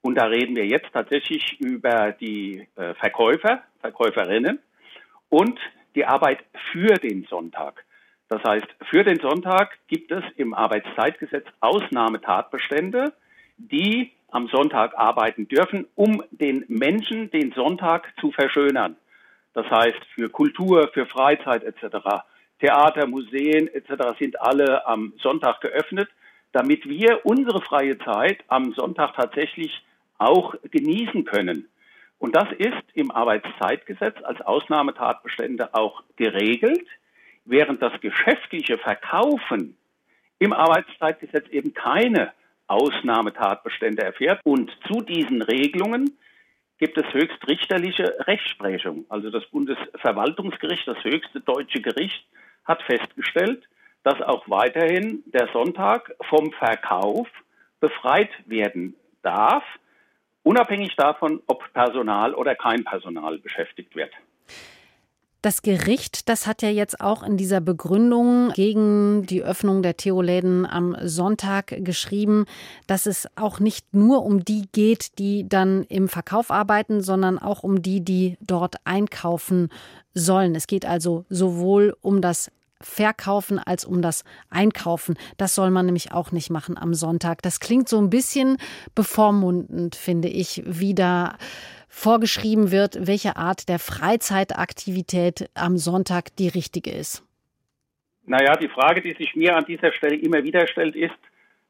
und 0.00 0.16
da 0.16 0.26
reden 0.26 0.54
wir 0.54 0.66
jetzt 0.66 0.92
tatsächlich 0.92 1.58
über 1.60 2.12
die 2.12 2.68
äh, 2.76 2.92
Verkäufer, 2.94 3.62
Verkäuferinnen 3.80 4.58
und 5.30 5.58
die 5.94 6.04
Arbeit 6.04 6.44
für 6.72 6.94
den 6.94 7.24
Sonntag. 7.24 7.84
Das 8.28 8.42
heißt, 8.44 8.66
für 8.90 9.02
den 9.02 9.18
Sonntag 9.20 9.78
gibt 9.86 10.10
es 10.10 10.22
im 10.36 10.52
Arbeitszeitgesetz 10.52 11.46
Ausnahmetatbestände, 11.60 13.12
die 13.56 14.12
am 14.28 14.48
Sonntag 14.48 14.96
arbeiten 14.98 15.48
dürfen, 15.48 15.86
um 15.94 16.22
den 16.30 16.64
Menschen 16.68 17.30
den 17.30 17.52
Sonntag 17.52 18.12
zu 18.20 18.30
verschönern. 18.32 18.96
Das 19.54 19.70
heißt, 19.70 20.04
für 20.14 20.28
Kultur, 20.28 20.90
für 20.92 21.06
Freizeit 21.06 21.64
etc. 21.64 21.96
Theater, 22.60 23.06
Museen 23.06 23.68
etc. 23.68 24.18
sind 24.18 24.40
alle 24.40 24.86
am 24.86 25.12
Sonntag 25.22 25.60
geöffnet, 25.60 26.08
damit 26.52 26.88
wir 26.88 27.20
unsere 27.24 27.60
freie 27.62 27.98
Zeit 27.98 28.38
am 28.48 28.72
Sonntag 28.74 29.14
tatsächlich 29.14 29.84
auch 30.18 30.54
genießen 30.70 31.24
können. 31.24 31.68
Und 32.18 32.36
das 32.36 32.48
ist 32.58 32.84
im 32.94 33.10
Arbeitszeitgesetz 33.10 34.16
als 34.22 34.40
Ausnahmetatbestände 34.40 35.74
auch 35.74 36.02
geregelt, 36.16 36.86
während 37.44 37.82
das 37.82 37.92
geschäftliche 38.00 38.78
Verkaufen 38.78 39.76
im 40.38 40.52
Arbeitszeitgesetz 40.52 41.48
eben 41.50 41.74
keine 41.74 42.32
Ausnahmetatbestände 42.66 44.02
erfährt. 44.02 44.40
Und 44.44 44.70
zu 44.86 45.00
diesen 45.00 45.42
Regelungen 45.42 46.16
gibt 46.84 46.98
es 46.98 47.14
höchstrichterliche 47.14 48.14
Rechtsprechung. 48.26 49.06
Also 49.08 49.30
das 49.30 49.46
Bundesverwaltungsgericht, 49.46 50.86
das 50.86 51.02
höchste 51.02 51.40
deutsche 51.40 51.80
Gericht, 51.80 52.26
hat 52.66 52.82
festgestellt, 52.82 53.66
dass 54.02 54.20
auch 54.20 54.46
weiterhin 54.50 55.22
der 55.24 55.48
Sonntag 55.54 56.14
vom 56.28 56.52
Verkauf 56.52 57.26
befreit 57.80 58.28
werden 58.44 58.94
darf 59.22 59.64
unabhängig 60.42 60.94
davon, 60.96 61.42
ob 61.46 61.72
Personal 61.72 62.34
oder 62.34 62.54
kein 62.54 62.84
Personal 62.84 63.38
beschäftigt 63.38 63.96
wird. 63.96 64.12
Das 65.44 65.60
Gericht, 65.60 66.30
das 66.30 66.46
hat 66.46 66.62
ja 66.62 66.70
jetzt 66.70 67.02
auch 67.02 67.22
in 67.22 67.36
dieser 67.36 67.60
Begründung 67.60 68.50
gegen 68.54 69.26
die 69.26 69.42
Öffnung 69.42 69.82
der 69.82 69.94
Theoläden 69.94 70.64
am 70.64 70.96
Sonntag 71.02 71.84
geschrieben, 71.84 72.46
dass 72.86 73.04
es 73.04 73.28
auch 73.36 73.60
nicht 73.60 73.92
nur 73.92 74.24
um 74.24 74.42
die 74.42 74.66
geht, 74.72 75.18
die 75.18 75.46
dann 75.46 75.82
im 75.90 76.08
Verkauf 76.08 76.50
arbeiten, 76.50 77.02
sondern 77.02 77.38
auch 77.38 77.62
um 77.62 77.82
die, 77.82 78.00
die 78.00 78.38
dort 78.40 78.76
einkaufen 78.84 79.68
sollen. 80.14 80.54
Es 80.54 80.66
geht 80.66 80.86
also 80.86 81.26
sowohl 81.28 81.94
um 82.00 82.22
das 82.22 82.50
Verkaufen 82.80 83.58
als 83.58 83.84
um 83.84 84.00
das 84.00 84.24
Einkaufen. 84.48 85.14
Das 85.36 85.54
soll 85.54 85.70
man 85.70 85.84
nämlich 85.84 86.12
auch 86.12 86.32
nicht 86.32 86.48
machen 86.48 86.78
am 86.78 86.94
Sonntag. 86.94 87.42
Das 87.42 87.60
klingt 87.60 87.90
so 87.90 87.98
ein 87.98 88.08
bisschen 88.08 88.56
bevormundend, 88.94 89.94
finde 89.94 90.28
ich, 90.28 90.62
wie 90.64 90.94
da 90.94 91.36
vorgeschrieben 91.94 92.70
wird, 92.72 93.06
welche 93.06 93.36
Art 93.36 93.68
der 93.68 93.78
Freizeitaktivität 93.78 95.48
am 95.54 95.78
Sonntag 95.78 96.34
die 96.36 96.48
richtige 96.48 96.90
ist. 96.90 97.22
Naja, 98.26 98.56
die 98.56 98.68
Frage, 98.68 99.00
die 99.00 99.14
sich 99.14 99.36
mir 99.36 99.56
an 99.56 99.64
dieser 99.64 99.92
Stelle 99.92 100.16
immer 100.16 100.42
wieder 100.42 100.66
stellt, 100.66 100.96
ist, 100.96 101.14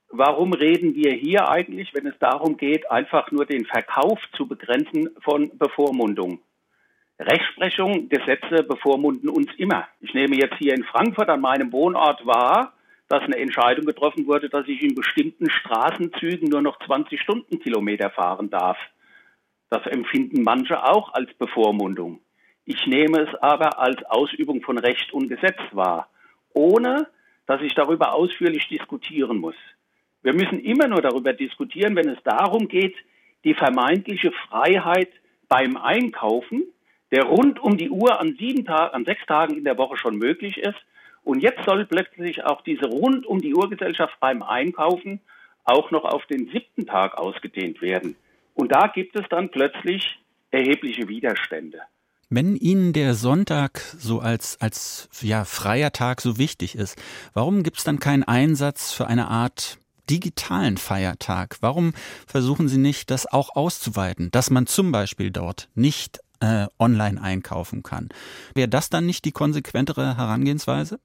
warum 0.08 0.52
reden 0.52 0.94
wir 0.94 1.12
hier 1.12 1.48
eigentlich, 1.48 1.92
wenn 1.94 2.06
es 2.06 2.18
darum 2.18 2.56
geht, 2.56 2.90
einfach 2.90 3.30
nur 3.32 3.44
den 3.44 3.66
Verkauf 3.66 4.18
zu 4.37 4.46
begrenzen 4.46 5.10
von 5.22 5.56
Bevormundung? 5.58 6.40
Rechtsprechung, 7.18 8.08
Gesetze 8.08 8.64
bevormunden 8.64 9.28
uns 9.28 9.50
immer. 9.58 9.87
Ich 10.00 10.14
nehme 10.14 10.37
jetzt 10.37 10.56
hier 10.58 10.74
in 10.74 10.84
Frankfurt 10.84 11.28
an 11.28 11.42
meinem 11.42 11.70
Wohnort 11.70 12.26
wahr, 12.26 12.72
dass 13.08 13.22
eine 13.22 13.37
Entscheidung 13.37 13.84
getroffen 13.84 14.26
wurde, 14.26 14.48
dass 14.48 14.66
ich 14.66 14.82
in 14.82 14.94
bestimmten 14.94 15.50
Straßenzügen 15.50 16.48
nur 16.48 16.62
noch 16.62 16.78
20 16.87 17.20
Stundenkilometer 17.20 18.10
fahren 18.10 18.50
darf. 18.50 18.78
Das 19.70 19.87
empfinden 19.87 20.42
manche 20.42 20.83
auch 20.85 21.14
als 21.14 21.33
Bevormundung. 21.35 22.20
Ich 22.64 22.87
nehme 22.87 23.20
es 23.20 23.35
aber 23.42 23.79
als 23.79 24.03
Ausübung 24.05 24.62
von 24.62 24.79
Recht 24.79 25.12
und 25.12 25.29
Gesetz 25.29 25.59
wahr, 25.72 26.09
ohne 26.53 27.09
dass 27.46 27.61
ich 27.61 27.74
darüber 27.74 28.14
ausführlich 28.14 28.68
diskutieren 28.68 29.38
muss. 29.38 29.57
Wir 30.22 30.33
müssen 30.33 30.61
immer 30.61 30.88
nur 30.88 31.03
darüber 31.03 31.33
diskutieren, 31.33 31.94
wenn 31.96 32.09
es 32.09 32.22
darum 32.24 32.68
geht, 32.68 32.94
die 33.44 33.55
vermeintliche 33.55 34.33
Freiheit 34.48 35.11
beim 35.48 35.77
Einkaufen 35.77 36.64
der 37.14 37.24
rund 37.24 37.61
um 37.61 37.77
die 37.77 37.90
Uhr 37.90 38.18
an 38.20 38.35
sieben 38.40 38.64
Tagen, 38.64 38.92
an 38.92 39.05
sechs 39.05 39.24
Tagen 39.27 39.57
in 39.57 39.62
der 39.62 39.79
Woche 39.79 39.96
schon 39.96 40.16
möglich 40.16 40.59
ist. 40.59 40.79
Und 41.22 41.44
jetzt 41.44 41.64
soll 41.64 41.87
plötzlich 41.87 42.44
auch 42.44 42.61
diese 42.62 42.87
rund 42.87 43.24
um 43.24 43.40
die 43.40 43.55
Uhr 43.55 43.70
Gesellschaft 43.70 44.18
beim 44.18 44.42
Einkaufen 44.42 45.20
auch 45.62 45.92
noch 45.92 46.05
auf 46.05 46.27
den 46.27 46.48
siebten 46.48 46.87
Tag 46.87 47.16
ausgedehnt 47.16 47.81
werden. 47.81 48.16
Und 48.54 48.72
da 48.72 48.86
gibt 48.86 49.16
es 49.16 49.24
dann 49.30 49.50
plötzlich 49.50 50.18
erhebliche 50.50 51.08
Widerstände. 51.08 51.80
Wenn 52.30 52.56
Ihnen 52.56 52.92
der 52.92 53.14
Sonntag 53.14 53.78
so 53.78 54.20
als, 54.20 54.60
als 54.60 55.08
ja, 55.20 55.44
freier 55.44 55.92
Tag 55.92 56.20
so 56.20 56.38
wichtig 56.38 56.74
ist, 56.74 57.00
warum 57.34 57.62
gibt 57.62 57.78
es 57.78 57.84
dann 57.84 58.00
keinen 58.00 58.24
Einsatz 58.24 58.92
für 58.92 59.06
eine 59.06 59.28
Art 59.28 59.78
digitalen 60.08 60.76
Feiertag? 60.76 61.58
Warum 61.60 61.92
versuchen 62.26 62.68
Sie 62.68 62.78
nicht, 62.78 63.10
das 63.10 63.26
auch 63.30 63.54
auszuweiten, 63.54 64.30
dass 64.30 64.50
man 64.50 64.66
zum 64.66 64.90
Beispiel 64.90 65.30
dort 65.30 65.68
nicht 65.74 66.20
äh, 66.40 66.66
online 66.78 67.20
einkaufen 67.20 67.82
kann. 67.82 68.08
Wäre 68.54 68.68
das 68.68 68.90
dann 68.90 69.06
nicht 69.06 69.24
die 69.24 69.32
konsequentere 69.32 70.16
Herangehensweise? 70.16 71.00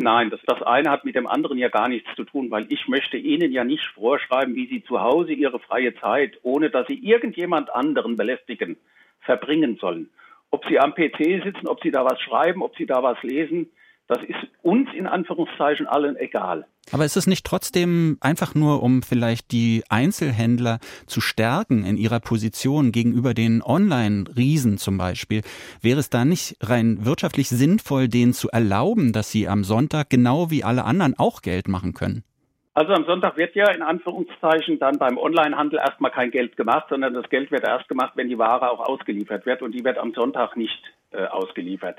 Nein, 0.00 0.30
das, 0.30 0.40
das 0.46 0.62
eine 0.62 0.90
hat 0.90 1.04
mit 1.04 1.16
dem 1.16 1.26
anderen 1.26 1.58
ja 1.58 1.68
gar 1.68 1.88
nichts 1.88 2.08
zu 2.14 2.22
tun, 2.22 2.52
weil 2.52 2.66
ich 2.72 2.86
möchte 2.86 3.16
Ihnen 3.16 3.50
ja 3.50 3.64
nicht 3.64 3.84
vorschreiben, 3.94 4.54
wie 4.54 4.68
Sie 4.68 4.84
zu 4.84 5.00
Hause 5.00 5.32
Ihre 5.32 5.58
freie 5.58 5.92
Zeit, 5.96 6.38
ohne 6.42 6.70
dass 6.70 6.86
Sie 6.86 6.94
irgendjemand 6.94 7.74
anderen 7.74 8.16
belästigen, 8.16 8.76
verbringen 9.20 9.76
sollen. 9.80 10.08
Ob 10.50 10.64
Sie 10.66 10.78
am 10.78 10.94
PC 10.94 11.42
sitzen, 11.44 11.66
ob 11.66 11.82
Sie 11.82 11.90
da 11.90 12.04
was 12.04 12.20
schreiben, 12.20 12.62
ob 12.62 12.76
Sie 12.76 12.86
da 12.86 13.02
was 13.02 13.20
lesen, 13.24 13.70
Das 14.08 14.22
ist 14.22 14.48
uns 14.62 14.88
in 14.94 15.06
Anführungszeichen 15.06 15.86
allen 15.86 16.16
egal. 16.16 16.66
Aber 16.92 17.04
ist 17.04 17.16
es 17.16 17.26
nicht 17.26 17.44
trotzdem 17.44 18.16
einfach 18.20 18.54
nur, 18.54 18.82
um 18.82 19.02
vielleicht 19.02 19.52
die 19.52 19.82
Einzelhändler 19.90 20.78
zu 21.06 21.20
stärken 21.20 21.84
in 21.84 21.98
ihrer 21.98 22.18
Position 22.18 22.90
gegenüber 22.90 23.34
den 23.34 23.62
Online-Riesen 23.62 24.78
zum 24.78 24.96
Beispiel? 24.96 25.42
Wäre 25.82 26.00
es 26.00 26.08
da 26.08 26.24
nicht 26.24 26.56
rein 26.62 27.04
wirtschaftlich 27.04 27.50
sinnvoll, 27.50 28.08
denen 28.08 28.32
zu 28.32 28.48
erlauben, 28.48 29.12
dass 29.12 29.30
sie 29.30 29.46
am 29.46 29.62
Sonntag 29.64 30.08
genau 30.08 30.50
wie 30.50 30.64
alle 30.64 30.84
anderen 30.84 31.14
auch 31.18 31.42
Geld 31.42 31.68
machen 31.68 31.92
können? 31.92 32.24
Also 32.72 32.92
am 32.92 33.04
Sonntag 33.04 33.36
wird 33.36 33.56
ja 33.56 33.70
in 33.72 33.82
Anführungszeichen 33.82 34.78
dann 34.78 34.98
beim 34.98 35.18
Onlinehandel 35.18 35.80
erstmal 35.80 36.12
kein 36.12 36.30
Geld 36.30 36.56
gemacht, 36.56 36.86
sondern 36.88 37.12
das 37.12 37.28
Geld 37.28 37.50
wird 37.50 37.64
erst 37.64 37.88
gemacht, 37.88 38.12
wenn 38.14 38.28
die 38.28 38.38
Ware 38.38 38.70
auch 38.70 38.80
ausgeliefert 38.80 39.44
wird 39.46 39.62
und 39.62 39.72
die 39.72 39.84
wird 39.84 39.98
am 39.98 40.14
Sonntag 40.14 40.56
nicht 40.56 40.80
äh, 41.10 41.26
ausgeliefert. 41.26 41.98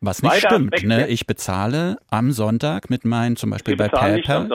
Was 0.00 0.22
nicht 0.22 0.36
stimmt, 0.36 0.82
ne? 0.82 1.08
Ich 1.08 1.26
bezahle 1.26 1.98
am 2.10 2.32
Sonntag 2.32 2.88
mit 2.88 3.04
meinen, 3.04 3.36
zum 3.36 3.50
Beispiel 3.50 3.76
bei 3.76 3.88
PayPal. 3.88 4.48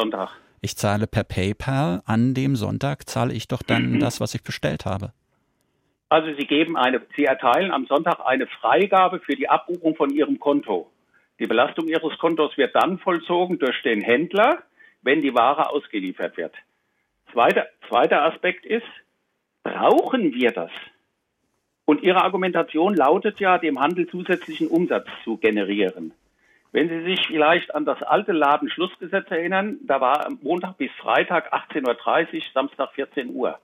Ich 0.61 0.75
zahle 0.75 1.05
per 1.05 1.23
PayPal. 1.23 2.01
An 2.05 2.33
dem 2.33 2.55
Sonntag 2.55 3.07
zahle 3.07 3.33
ich 3.33 3.47
doch 3.47 3.61
dann 3.61 3.91
mhm. 3.91 3.99
das, 3.99 4.19
was 4.19 4.33
ich 4.33 4.43
bestellt 4.43 4.85
habe. 4.85 5.13
Also 6.09 6.29
Sie 6.37 6.47
geben 6.47 6.77
eine, 6.77 7.01
Sie 7.15 7.25
erteilen 7.25 7.71
am 7.71 7.85
Sonntag 7.85 8.19
eine 8.25 8.47
Freigabe 8.47 9.19
für 9.19 9.35
die 9.35 9.47
Abbuchung 9.47 9.95
von 9.95 10.09
Ihrem 10.09 10.39
Konto. 10.39 10.91
Die 11.39 11.45
Belastung 11.45 11.87
Ihres 11.87 12.17
Kontos 12.17 12.57
wird 12.57 12.75
dann 12.75 12.97
vollzogen 12.99 13.59
durch 13.59 13.81
den 13.83 14.01
Händler, 14.01 14.63
wenn 15.01 15.21
die 15.21 15.35
Ware 15.35 15.69
ausgeliefert 15.69 16.37
wird. 16.37 16.55
Zweiter, 17.31 17.67
zweiter 17.87 18.23
Aspekt 18.23 18.65
ist, 18.65 18.87
brauchen 19.63 20.33
wir 20.33 20.51
das? 20.51 20.71
Und 21.85 22.01
Ihre 22.01 22.23
Argumentation 22.23 22.95
lautet 22.95 23.39
ja, 23.39 23.57
dem 23.57 23.79
Handel 23.79 24.07
zusätzlichen 24.07 24.67
Umsatz 24.67 25.07
zu 25.23 25.37
generieren. 25.37 26.13
Wenn 26.71 26.89
Sie 26.89 27.03
sich 27.03 27.27
vielleicht 27.27 27.73
an 27.73 27.85
das 27.85 28.01
alte 28.01 28.33
Ladenschlussgesetz 28.33 29.29
erinnern, 29.31 29.77
da 29.83 30.01
war 30.01 30.27
Montag 30.41 30.77
bis 30.77 30.91
Freitag 30.99 31.53
18.30 31.53 32.33
Uhr, 32.33 32.41
Samstag 32.53 32.91
14 32.93 33.29
Uhr. 33.29 33.59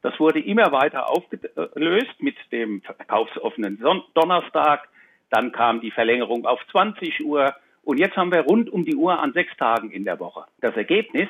Das 0.00 0.18
wurde 0.20 0.40
immer 0.40 0.70
weiter 0.72 1.10
aufgelöst 1.10 2.14
mit 2.20 2.36
dem 2.52 2.80
verkaufsoffenen 2.82 3.82
Donnerstag. 4.14 4.88
Dann 5.30 5.52
kam 5.52 5.80
die 5.80 5.90
Verlängerung 5.90 6.46
auf 6.46 6.60
20 6.70 7.24
Uhr. 7.24 7.54
Und 7.82 7.98
jetzt 7.98 8.16
haben 8.16 8.32
wir 8.32 8.42
rund 8.42 8.70
um 8.70 8.84
die 8.84 8.94
Uhr 8.94 9.18
an 9.18 9.32
sechs 9.32 9.56
Tagen 9.56 9.90
in 9.90 10.04
der 10.04 10.20
Woche. 10.20 10.44
Das 10.60 10.76
Ergebnis, 10.76 11.28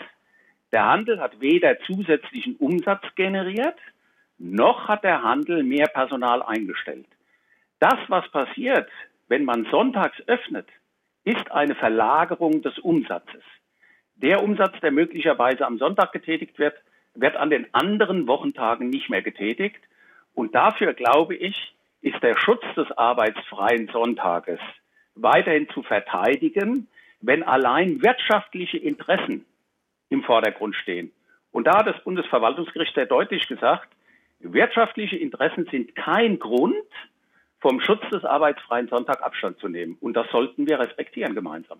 der 0.73 0.85
Handel 0.85 1.21
hat 1.21 1.41
weder 1.41 1.79
zusätzlichen 1.81 2.57
Umsatz 2.57 3.03
generiert, 3.15 3.77
noch 4.39 4.89
hat 4.89 5.05
der 5.05 5.23
Handel 5.23 5.63
mehr 5.63 5.87
Personal 5.87 6.43
eingestellt. 6.43 7.07
Das, 7.81 7.99
was 8.09 8.29
passiert, 8.31 8.89
wenn 9.29 9.45
man 9.45 9.67
sonntags 9.71 10.21
öffnet, 10.27 10.69
ist 11.25 11.51
eine 11.51 11.75
Verlagerung 11.75 12.63
des 12.63 12.79
Umsatzes. 12.79 13.43
Der 14.15 14.43
Umsatz, 14.43 14.79
der 14.81 14.93
möglicherweise 14.93 15.67
am 15.67 15.79
Sonntag 15.79 16.13
getätigt 16.13 16.59
wird, 16.59 16.77
wird 17.15 17.37
an 17.37 17.51
den 17.51 17.67
anderen 17.75 18.27
Wochentagen 18.27 18.89
nicht 18.89 19.11
mehr 19.11 19.23
getätigt. 19.23 19.81
Und 20.35 20.55
dafür, 20.55 20.95
glaube 20.95 21.35
ich, 21.35 21.75
ist 22.01 22.23
der 22.23 22.39
Schutz 22.39 22.63
des 22.77 22.91
arbeitsfreien 22.93 23.89
Sonntages 23.89 24.61
weiterhin 25.15 25.69
zu 25.71 25.83
verteidigen, 25.83 26.89
wenn 27.21 27.43
allein 27.43 28.03
wirtschaftliche 28.03 28.79
Interessen 28.79 29.45
im 30.11 30.23
Vordergrund 30.23 30.77
stehen. 30.77 31.11
Und 31.51 31.67
da 31.67 31.79
hat 31.79 31.87
das 31.87 32.03
Bundesverwaltungsgericht 32.05 32.95
sehr 32.95 33.07
deutlich 33.07 33.49
gesagt, 33.49 33.89
Wirtschaftliche 34.41 35.17
Interessen 35.17 35.67
sind 35.71 35.95
kein 35.97 36.39
Grund, 36.39 36.75
vom 37.61 37.81
Schutz 37.81 38.03
des 38.13 38.25
arbeitsfreien 38.25 38.89
Sonntag 38.89 39.23
Abstand 39.23 39.59
zu 39.59 39.69
nehmen. 39.69 39.97
Und 40.01 40.15
das 40.15 40.27
sollten 40.31 40.69
wir 40.69 40.79
respektieren 40.79 41.35
gemeinsam. 41.35 41.79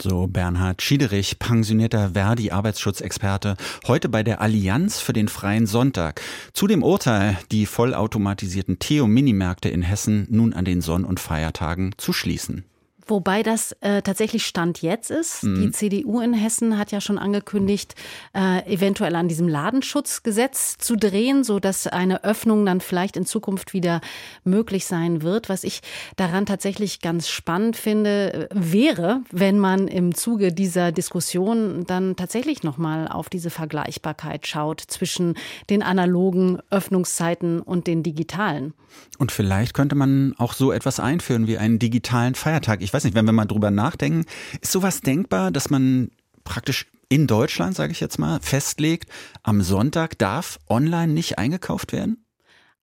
So 0.00 0.26
Bernhard 0.26 0.82
Schiederich, 0.82 1.38
pensionierter 1.38 2.10
Verdi-Arbeitsschutzexperte, 2.14 3.56
heute 3.86 4.08
bei 4.08 4.24
der 4.24 4.40
Allianz 4.40 5.00
für 5.00 5.12
den 5.12 5.28
freien 5.28 5.66
Sonntag. 5.66 6.20
Zu 6.52 6.66
dem 6.66 6.82
Urteil, 6.82 7.38
die 7.52 7.66
vollautomatisierten 7.66 8.80
Theo-Minimärkte 8.80 9.68
in 9.68 9.82
Hessen 9.82 10.26
nun 10.28 10.54
an 10.54 10.64
den 10.64 10.80
Sonn- 10.80 11.04
und 11.04 11.20
Feiertagen 11.20 11.94
zu 11.98 12.12
schließen. 12.12 12.64
Wobei 13.06 13.42
das 13.42 13.72
äh, 13.80 14.02
tatsächlich 14.02 14.46
Stand 14.46 14.82
jetzt 14.82 15.10
ist. 15.10 15.42
Mhm. 15.42 15.60
Die 15.60 15.70
CDU 15.72 16.20
in 16.20 16.34
Hessen 16.34 16.78
hat 16.78 16.92
ja 16.92 17.00
schon 17.00 17.18
angekündigt, 17.18 17.94
äh, 18.34 18.64
eventuell 18.72 19.16
an 19.16 19.28
diesem 19.28 19.48
Ladenschutzgesetz 19.48 20.78
zu 20.78 20.96
drehen, 20.96 21.44
so 21.44 21.58
dass 21.58 21.86
eine 21.86 22.24
Öffnung 22.24 22.64
dann 22.64 22.80
vielleicht 22.80 23.16
in 23.16 23.26
Zukunft 23.26 23.72
wieder 23.72 24.00
möglich 24.44 24.86
sein 24.86 25.22
wird. 25.22 25.48
Was 25.48 25.64
ich 25.64 25.80
daran 26.16 26.46
tatsächlich 26.46 27.00
ganz 27.00 27.28
spannend 27.28 27.76
finde, 27.76 28.48
wäre, 28.52 29.22
wenn 29.30 29.58
man 29.58 29.88
im 29.88 30.14
Zuge 30.14 30.52
dieser 30.52 30.92
Diskussion 30.92 31.84
dann 31.86 32.16
tatsächlich 32.16 32.62
nochmal 32.62 33.08
auf 33.08 33.28
diese 33.28 33.50
Vergleichbarkeit 33.50 34.46
schaut 34.46 34.80
zwischen 34.80 35.34
den 35.70 35.82
analogen 35.82 36.58
Öffnungszeiten 36.70 37.60
und 37.60 37.86
den 37.86 38.02
digitalen. 38.02 38.74
Und 39.18 39.32
vielleicht 39.32 39.74
könnte 39.74 39.94
man 39.94 40.34
auch 40.38 40.52
so 40.52 40.72
etwas 40.72 41.00
einführen 41.00 41.46
wie 41.46 41.58
einen 41.58 41.78
digitalen 41.78 42.34
Feiertag. 42.34 42.82
Ich 42.82 42.91
weiß 42.92 43.04
nicht, 43.04 43.14
wenn 43.14 43.26
wir 43.26 43.32
mal 43.32 43.46
drüber 43.46 43.70
nachdenken, 43.70 44.24
ist 44.60 44.72
sowas 44.72 45.00
denkbar, 45.00 45.50
dass 45.50 45.70
man 45.70 46.10
praktisch 46.44 46.86
in 47.08 47.26
Deutschland, 47.26 47.76
sage 47.76 47.92
ich 47.92 48.00
jetzt 48.00 48.18
mal, 48.18 48.40
festlegt, 48.40 49.10
am 49.42 49.62
Sonntag 49.62 50.18
darf 50.18 50.58
online 50.68 51.12
nicht 51.12 51.38
eingekauft 51.38 51.92
werden? 51.92 52.21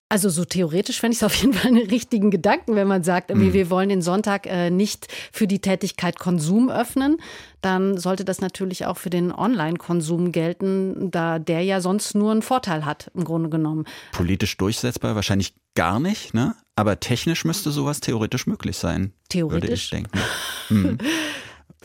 Also 0.10 0.30
so 0.30 0.46
theoretisch 0.46 1.02
fände 1.02 1.14
ich 1.14 1.20
es 1.20 1.24
auf 1.24 1.36
jeden 1.36 1.54
Fall 1.54 1.68
einen 1.72 1.88
richtigen 1.88 2.32
Gedanken, 2.32 2.76
wenn 2.76 2.88
man 2.88 3.04
sagt, 3.04 3.34
mhm. 3.34 3.54
wir 3.54 3.70
wollen 3.70 3.90
den 3.90 4.02
Sonntag 4.02 4.46
äh, 4.46 4.70
nicht 4.70 5.08
für 5.32 5.48
die 5.48 5.60
Tätigkeit 5.60 6.18
Konsum 6.18 6.70
öffnen. 6.70 7.18
Dann 7.62 7.98
sollte 7.98 8.24
das 8.24 8.40
natürlich 8.40 8.86
auch 8.86 8.98
für 8.98 9.10
den 9.10 9.34
Online-Konsum 9.34 10.32
gelten, 10.32 11.12
da 11.12 11.40
der 11.40 11.62
ja 11.62 11.82
sonst 11.82 12.16
nur 12.16 12.32
einen 12.32 12.42
Vorteil 12.42 12.86
hat, 12.86 13.12
im 13.16 13.26
Grunde 13.26 13.50
genommen. 13.50 13.86
Politisch 14.14 14.56
durchsetzbar 14.56 15.16
wahrscheinlich 15.16 15.54
gar 15.76 16.00
nicht, 16.00 16.34
ne? 16.34 16.56
Aber 16.76 17.00
technisch 17.00 17.44
müsste 17.44 17.72
sowas 17.72 18.00
theoretisch 18.00 18.48
möglich 18.48 18.78
sein. 18.78 19.12
Theoretisch. 19.30 19.62
Würde 19.62 19.74
ich 19.74 19.90
denken. 19.90 20.20
Hm. 20.68 20.98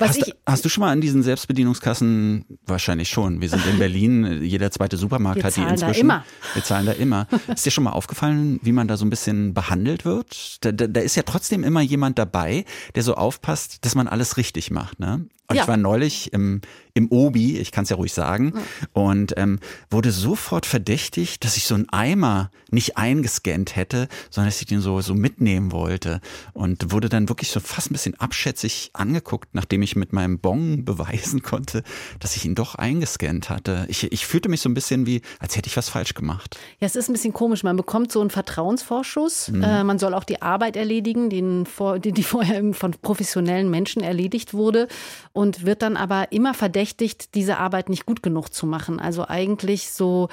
Hast, 0.00 0.31
hast, 0.46 0.64
du 0.64 0.68
schon 0.68 0.82
mal 0.82 0.90
an 0.90 1.00
diesen 1.00 1.22
Selbstbedienungskassen? 1.22 2.44
Wahrscheinlich 2.66 3.08
schon. 3.08 3.40
Wir 3.40 3.48
sind 3.48 3.64
in 3.66 3.78
Berlin, 3.78 4.42
jeder 4.42 4.70
zweite 4.70 4.96
Supermarkt 4.96 5.38
Wir 5.38 5.44
hat 5.44 5.56
die 5.56 5.62
inzwischen. 5.62 6.08
Da 6.08 6.14
immer. 6.14 6.24
Wir 6.54 6.64
zahlen 6.64 6.86
da 6.86 6.92
immer. 6.92 7.26
Ist 7.48 7.66
dir 7.66 7.70
schon 7.70 7.84
mal 7.84 7.90
aufgefallen, 7.90 8.60
wie 8.62 8.72
man 8.72 8.88
da 8.88 8.96
so 8.96 9.04
ein 9.04 9.10
bisschen 9.10 9.54
behandelt 9.54 10.04
wird? 10.04 10.64
Da, 10.64 10.72
da, 10.72 10.86
da 10.86 11.00
ist 11.00 11.16
ja 11.16 11.22
trotzdem 11.22 11.64
immer 11.64 11.80
jemand 11.80 12.18
dabei, 12.18 12.64
der 12.94 13.02
so 13.02 13.14
aufpasst, 13.14 13.84
dass 13.84 13.94
man 13.94 14.08
alles 14.08 14.36
richtig 14.36 14.70
macht. 14.70 15.00
Ne? 15.00 15.26
Und 15.52 15.56
ja. 15.56 15.62
ich 15.64 15.68
war 15.68 15.76
neulich 15.76 16.32
im, 16.32 16.62
im 16.94 17.10
Obi, 17.10 17.58
ich 17.58 17.72
kann 17.72 17.84
es 17.84 17.90
ja 17.90 17.96
ruhig 17.96 18.14
sagen, 18.14 18.54
und 18.94 19.34
ähm, 19.36 19.58
wurde 19.90 20.10
sofort 20.10 20.64
verdächtig, 20.64 21.40
dass 21.40 21.58
ich 21.58 21.64
so 21.64 21.74
einen 21.74 21.90
Eimer 21.90 22.50
nicht 22.70 22.96
eingescannt 22.96 23.76
hätte, 23.76 24.08
sondern 24.30 24.48
dass 24.48 24.62
ich 24.62 24.66
den 24.66 24.80
so, 24.80 25.02
so 25.02 25.14
mitnehmen 25.14 25.70
wollte. 25.70 26.22
Und 26.54 26.90
wurde 26.90 27.10
dann 27.10 27.28
wirklich 27.28 27.50
so 27.50 27.60
fast 27.60 27.90
ein 27.90 27.92
bisschen 27.92 28.18
abschätzig 28.18 28.90
angeguckt, 28.94 29.50
nachdem 29.52 29.82
ich 29.82 29.94
mit 29.94 30.14
meinem 30.14 30.31
Bon 30.38 30.84
beweisen 30.84 31.42
konnte, 31.42 31.82
dass 32.20 32.36
ich 32.36 32.44
ihn 32.44 32.54
doch 32.54 32.74
eingescannt 32.74 33.50
hatte. 33.50 33.86
Ich, 33.88 34.10
ich 34.12 34.26
fühlte 34.26 34.48
mich 34.48 34.60
so 34.60 34.68
ein 34.68 34.74
bisschen 34.74 35.06
wie, 35.06 35.22
als 35.38 35.56
hätte 35.56 35.68
ich 35.68 35.76
was 35.76 35.88
falsch 35.88 36.14
gemacht. 36.14 36.58
Ja, 36.80 36.86
es 36.86 36.96
ist 36.96 37.08
ein 37.08 37.12
bisschen 37.12 37.32
komisch. 37.32 37.62
Man 37.62 37.76
bekommt 37.76 38.12
so 38.12 38.20
einen 38.20 38.30
Vertrauensvorschuss. 38.30 39.48
Mhm. 39.48 39.62
Äh, 39.62 39.84
man 39.84 39.98
soll 39.98 40.14
auch 40.14 40.24
die 40.24 40.42
Arbeit 40.42 40.76
erledigen, 40.76 41.30
die, 41.30 41.64
die, 42.04 42.12
die 42.12 42.22
vorher 42.22 42.62
von 42.74 42.92
professionellen 43.02 43.70
Menschen 43.70 44.02
erledigt 44.02 44.54
wurde. 44.54 44.88
Und 45.32 45.64
wird 45.64 45.82
dann 45.82 45.96
aber 45.96 46.32
immer 46.32 46.54
verdächtigt, 46.54 47.34
diese 47.34 47.58
Arbeit 47.58 47.88
nicht 47.88 48.06
gut 48.06 48.22
genug 48.22 48.52
zu 48.52 48.66
machen. 48.66 49.00
Also 49.00 49.26
eigentlich 49.28 49.90
so, 49.90 50.28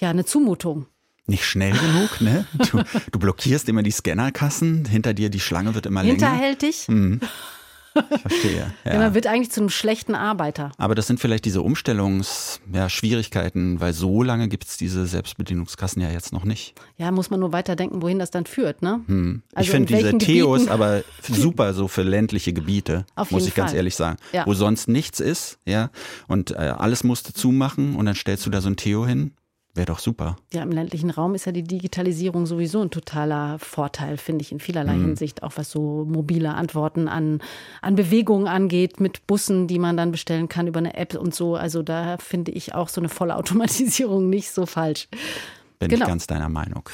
ja, 0.00 0.10
eine 0.10 0.24
Zumutung 0.24 0.86
nicht 1.30 1.44
schnell 1.44 1.72
genug, 1.72 2.20
ne? 2.20 2.44
Du, 2.70 2.82
du, 3.12 3.18
blockierst 3.18 3.68
immer 3.68 3.82
die 3.82 3.92
Scannerkassen, 3.92 4.84
hinter 4.84 5.14
dir 5.14 5.30
die 5.30 5.40
Schlange 5.40 5.74
wird 5.74 5.86
immer 5.86 6.02
länger. 6.02 6.28
Hinterhältig? 6.28 6.88
Mhm. 6.88 7.20
Ich 7.94 8.20
verstehe. 8.20 8.72
Ja. 8.84 8.98
Man 8.98 9.14
wird 9.14 9.26
eigentlich 9.26 9.50
zu 9.50 9.60
einem 9.60 9.70
schlechten 9.70 10.14
Arbeiter. 10.14 10.72
Aber 10.78 10.94
das 10.94 11.06
sind 11.06 11.20
vielleicht 11.20 11.44
diese 11.44 11.60
Umstellungsschwierigkeiten, 11.62 13.74
ja, 13.74 13.80
weil 13.80 13.92
so 13.92 14.22
lange 14.22 14.48
gibt 14.48 14.64
es 14.64 14.78
diese 14.78 15.06
Selbstbedienungskassen 15.06 16.02
ja 16.02 16.10
jetzt 16.10 16.32
noch 16.32 16.44
nicht. 16.44 16.74
Ja, 16.96 17.10
muss 17.10 17.30
man 17.30 17.40
nur 17.40 17.52
weiterdenken, 17.52 18.00
wohin 18.02 18.18
das 18.18 18.30
dann 18.30 18.44
führt, 18.46 18.82
ne? 18.82 19.00
Hm. 19.06 19.42
Also 19.54 19.66
ich 19.66 19.70
finde 19.70 19.94
diese 19.94 20.18
Theos 20.18 20.68
aber 20.68 21.02
super 21.22 21.72
so 21.74 21.88
für 21.88 22.02
ländliche 22.02 22.52
Gebiete, 22.52 23.06
Auf 23.16 23.30
muss 23.30 23.46
ich 23.46 23.54
Fall. 23.54 23.64
ganz 23.64 23.74
ehrlich 23.74 23.96
sagen. 23.96 24.18
Ja. 24.32 24.46
Wo 24.46 24.54
sonst 24.54 24.88
nichts 24.88 25.20
ist, 25.20 25.58
ja, 25.66 25.90
und 26.26 26.52
äh, 26.52 26.54
alles 26.54 27.04
musste 27.04 27.32
zumachen 27.32 27.96
und 27.96 28.06
dann 28.06 28.14
stellst 28.14 28.46
du 28.46 28.50
da 28.50 28.60
so 28.60 28.68
ein 28.68 28.76
Theo 28.76 29.06
hin. 29.06 29.32
Wäre 29.74 29.86
doch 29.86 30.00
super. 30.00 30.36
Ja, 30.52 30.62
im 30.62 30.72
ländlichen 30.72 31.10
Raum 31.10 31.34
ist 31.36 31.44
ja 31.44 31.52
die 31.52 31.62
Digitalisierung 31.62 32.46
sowieso 32.46 32.82
ein 32.82 32.90
totaler 32.90 33.58
Vorteil, 33.60 34.16
finde 34.16 34.42
ich, 34.42 34.50
in 34.50 34.58
vielerlei 34.58 34.94
mhm. 34.94 35.06
Hinsicht, 35.06 35.44
auch 35.44 35.52
was 35.54 35.70
so 35.70 36.04
mobile 36.04 36.54
Antworten 36.54 37.06
an, 37.06 37.40
an 37.80 37.94
Bewegungen 37.94 38.48
angeht, 38.48 38.98
mit 38.98 39.26
Bussen, 39.28 39.68
die 39.68 39.78
man 39.78 39.96
dann 39.96 40.10
bestellen 40.10 40.48
kann 40.48 40.66
über 40.66 40.78
eine 40.78 40.94
App 40.94 41.14
und 41.14 41.34
so. 41.34 41.54
Also 41.54 41.82
da 41.82 42.18
finde 42.18 42.50
ich 42.50 42.74
auch 42.74 42.88
so 42.88 43.00
eine 43.00 43.08
volle 43.08 43.36
Automatisierung 43.36 44.28
nicht 44.30 44.50
so 44.50 44.66
falsch. 44.66 45.08
Bin 45.78 45.88
genau. 45.88 46.04
ich 46.04 46.08
ganz 46.08 46.26
deiner 46.26 46.48
Meinung. 46.48 46.88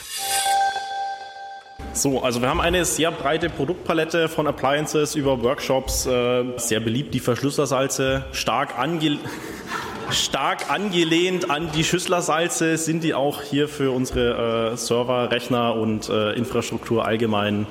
So, 1.96 2.20
also 2.20 2.42
wir 2.42 2.50
haben 2.50 2.60
eine 2.60 2.84
sehr 2.84 3.10
breite 3.10 3.48
Produktpalette 3.48 4.28
von 4.28 4.46
Appliances 4.46 5.14
über 5.14 5.42
Workshops, 5.42 6.04
äh, 6.04 6.44
sehr 6.58 6.80
beliebt 6.80 7.14
die 7.14 7.20
Verschlüsselsalze, 7.20 8.26
stark 8.32 8.78
ange 8.78 9.18
stark 10.10 10.70
angelehnt 10.70 11.50
an 11.50 11.70
die 11.74 11.84
Schüsslersalze 11.84 12.76
sind 12.76 13.02
die 13.02 13.14
auch 13.14 13.40
hier 13.42 13.66
für 13.66 13.92
unsere 13.92 14.72
äh, 14.72 14.76
Server, 14.76 15.30
Rechner 15.30 15.74
und 15.74 16.10
äh, 16.10 16.32
Infrastruktur 16.34 17.06
allgemein 17.06 17.66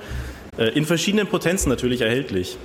äh, 0.58 0.70
in 0.70 0.86
verschiedenen 0.86 1.28
Potenzen 1.28 1.70
natürlich 1.70 2.02
erhältlich. 2.02 2.58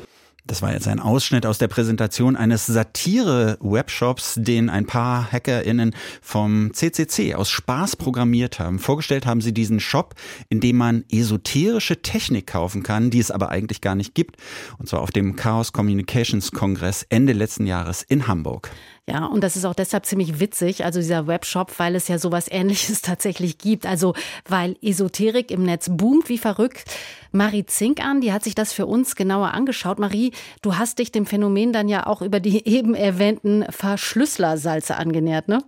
Das 0.51 0.63
war 0.63 0.73
jetzt 0.73 0.89
ein 0.89 0.99
Ausschnitt 0.99 1.47
aus 1.47 1.59
der 1.59 1.69
Präsentation 1.69 2.35
eines 2.35 2.67
Satire-Webshops, 2.67 4.35
den 4.37 4.69
ein 4.69 4.85
paar 4.85 5.31
HackerInnen 5.31 5.95
vom 6.21 6.75
CCC 6.75 7.37
aus 7.37 7.49
Spaß 7.51 7.95
programmiert 7.95 8.59
haben. 8.59 8.81
Vorgestellt 8.81 9.27
haben 9.27 9.43
sie 9.43 9.55
diesen 9.55 9.79
Shop, 9.79 10.17
in 10.49 10.59
dem 10.59 10.77
man 10.77 11.05
esoterische 11.09 12.03
Technik 12.03 12.49
kaufen 12.49 12.83
kann, 12.83 13.11
die 13.11 13.21
es 13.21 13.31
aber 13.31 13.51
eigentlich 13.51 13.81
gar 13.81 13.95
nicht 13.95 14.17
gibt. 14.17 14.39
Und 14.77 14.89
zwar 14.89 15.03
auf 15.03 15.13
dem 15.13 15.37
Chaos 15.37 15.73
Communications 15.73 16.51
Kongress 16.51 17.07
Ende 17.09 17.33
letzten 17.33 17.67
Jahres 17.67 18.03
in 18.03 18.27
Hamburg. 18.27 18.73
Ja, 19.09 19.27
und 19.27 19.43
das 19.43 19.57
ist 19.57 19.65
auch 19.65 19.75
deshalb 19.75 20.07
ziemlich 20.07 20.39
witzig, 20.39 20.85
also 20.85 21.01
dieser 21.01 21.27
Webshop, 21.27 21.79
weil 21.79 21.97
es 21.97 22.07
ja 22.09 22.19
sowas 22.19 22.47
ähnliches 22.49 23.03
tatsächlich 23.03 23.59
gibt. 23.59 23.87
Also 23.87 24.15
weil 24.49 24.77
Esoterik 24.83 25.51
im 25.51 25.65
Netz 25.65 25.89
boomt 25.91 26.29
wie 26.29 26.39
verrückt. 26.39 26.85
Marie 27.33 27.65
Zink 27.65 28.05
an, 28.05 28.21
die 28.21 28.33
hat 28.33 28.43
sich 28.43 28.55
das 28.55 28.73
für 28.73 28.87
uns 28.87 29.15
genauer 29.15 29.55
angeschaut. 29.55 29.99
Marie, 29.99 30.33
du 30.63 30.77
hast 30.77 30.99
dich 30.99 31.13
dem 31.13 31.27
Phänomen 31.27 31.73
dann 31.73 31.89
ja 31.89 32.07
auch 32.07 32.23
über 32.23 32.41
die 32.41 32.67
eben 32.69 32.95
erwähnten 32.95 33.65
Verschlüsselersalze 33.71 34.97
angenähert, 34.97 35.49
ne? 35.49 35.63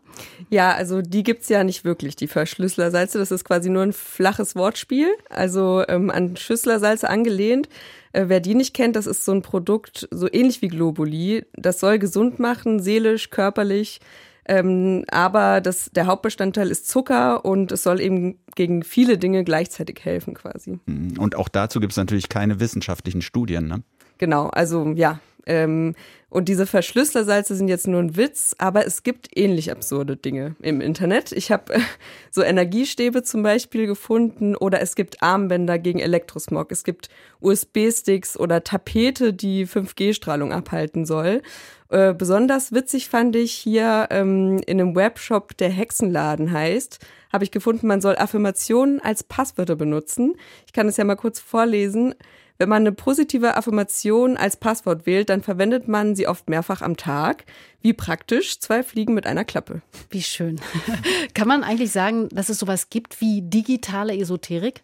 Ja, 0.50 0.72
also 0.72 1.02
die 1.02 1.22
gibt's 1.22 1.48
ja 1.48 1.64
nicht 1.64 1.84
wirklich, 1.84 2.16
die 2.16 2.28
Verschlüsselersalze. 2.28 3.18
Das 3.18 3.30
ist 3.30 3.44
quasi 3.44 3.70
nur 3.70 3.82
ein 3.82 3.92
flaches 3.92 4.54
Wortspiel, 4.54 5.08
also 5.30 5.84
ähm, 5.88 6.10
an 6.10 6.36
Schüsslersalze 6.36 7.08
angelehnt. 7.08 7.68
Äh, 8.12 8.24
wer 8.28 8.40
die 8.40 8.54
nicht 8.54 8.74
kennt, 8.74 8.96
das 8.96 9.06
ist 9.06 9.24
so 9.24 9.32
ein 9.32 9.42
Produkt, 9.42 10.08
so 10.10 10.28
ähnlich 10.30 10.62
wie 10.62 10.68
Globuli. 10.68 11.44
Das 11.54 11.80
soll 11.80 11.98
gesund 11.98 12.38
machen, 12.38 12.80
seelisch, 12.80 13.30
körperlich. 13.30 14.00
Ähm, 14.44 15.04
aber 15.10 15.60
das, 15.60 15.90
der 15.92 16.06
Hauptbestandteil 16.06 16.68
ist 16.70 16.88
Zucker 16.88 17.44
und 17.44 17.70
es 17.70 17.84
soll 17.84 18.00
eben 18.00 18.40
gegen 18.56 18.82
viele 18.82 19.16
Dinge 19.16 19.44
gleichzeitig 19.44 20.04
helfen 20.04 20.34
quasi. 20.34 20.80
Mhm. 20.86 21.18
Und 21.18 21.36
auch 21.36 21.48
dazu 21.48 21.78
gibt 21.78 21.92
es 21.92 21.96
natürlich 21.96 22.28
keine 22.28 22.58
wissenschaftlichen 22.58 23.22
Studien, 23.22 23.68
ne? 23.68 23.82
Genau, 24.18 24.48
also 24.48 24.92
ja, 24.94 25.20
ähm, 25.46 25.94
und 26.32 26.48
diese 26.48 26.64
Verschlüsselersalze 26.64 27.54
sind 27.54 27.68
jetzt 27.68 27.86
nur 27.86 28.00
ein 28.00 28.16
Witz, 28.16 28.54
aber 28.56 28.86
es 28.86 29.02
gibt 29.02 29.28
ähnlich 29.36 29.70
absurde 29.70 30.16
Dinge 30.16 30.56
im 30.62 30.80
Internet. 30.80 31.30
Ich 31.32 31.52
habe 31.52 31.74
äh, 31.74 31.80
so 32.30 32.42
Energiestäbe 32.42 33.22
zum 33.22 33.42
Beispiel 33.42 33.86
gefunden 33.86 34.56
oder 34.56 34.80
es 34.80 34.94
gibt 34.94 35.22
Armbänder 35.22 35.78
gegen 35.78 35.98
Elektrosmog. 35.98 36.72
Es 36.72 36.84
gibt 36.84 37.10
USB-Sticks 37.40 38.38
oder 38.38 38.64
Tapete, 38.64 39.34
die 39.34 39.66
5G-Strahlung 39.66 40.52
abhalten 40.52 41.04
soll. 41.04 41.42
Äh, 41.92 42.14
besonders 42.14 42.72
witzig 42.72 43.10
fand 43.10 43.36
ich 43.36 43.52
hier 43.52 44.08
ähm, 44.10 44.58
in 44.66 44.80
einem 44.80 44.96
Webshop, 44.96 45.54
der 45.58 45.68
Hexenladen 45.68 46.50
heißt, 46.50 47.00
habe 47.30 47.44
ich 47.44 47.50
gefunden, 47.50 47.86
man 47.86 48.00
soll 48.00 48.16
Affirmationen 48.16 48.98
als 48.98 49.22
Passwörter 49.22 49.76
benutzen. 49.76 50.34
Ich 50.66 50.72
kann 50.72 50.88
es 50.88 50.96
ja 50.96 51.04
mal 51.04 51.16
kurz 51.16 51.38
vorlesen. 51.38 52.14
Wenn 52.56 52.70
man 52.70 52.82
eine 52.82 52.92
positive 52.92 53.58
Affirmation 53.58 54.38
als 54.38 54.56
Passwort 54.56 55.04
wählt, 55.04 55.28
dann 55.28 55.42
verwendet 55.42 55.86
man 55.86 56.16
sie 56.16 56.26
oft 56.26 56.48
mehrfach 56.48 56.80
am 56.80 56.96
Tag. 56.96 57.44
Wie 57.82 57.92
praktisch, 57.92 58.58
zwei 58.58 58.82
Fliegen 58.82 59.12
mit 59.12 59.26
einer 59.26 59.44
Klappe. 59.44 59.82
Wie 60.08 60.22
schön. 60.22 60.60
Kann 61.34 61.48
man 61.48 61.62
eigentlich 61.62 61.92
sagen, 61.92 62.30
dass 62.30 62.48
es 62.48 62.58
sowas 62.58 62.88
gibt 62.88 63.20
wie 63.20 63.42
digitale 63.42 64.16
Esoterik? 64.16 64.82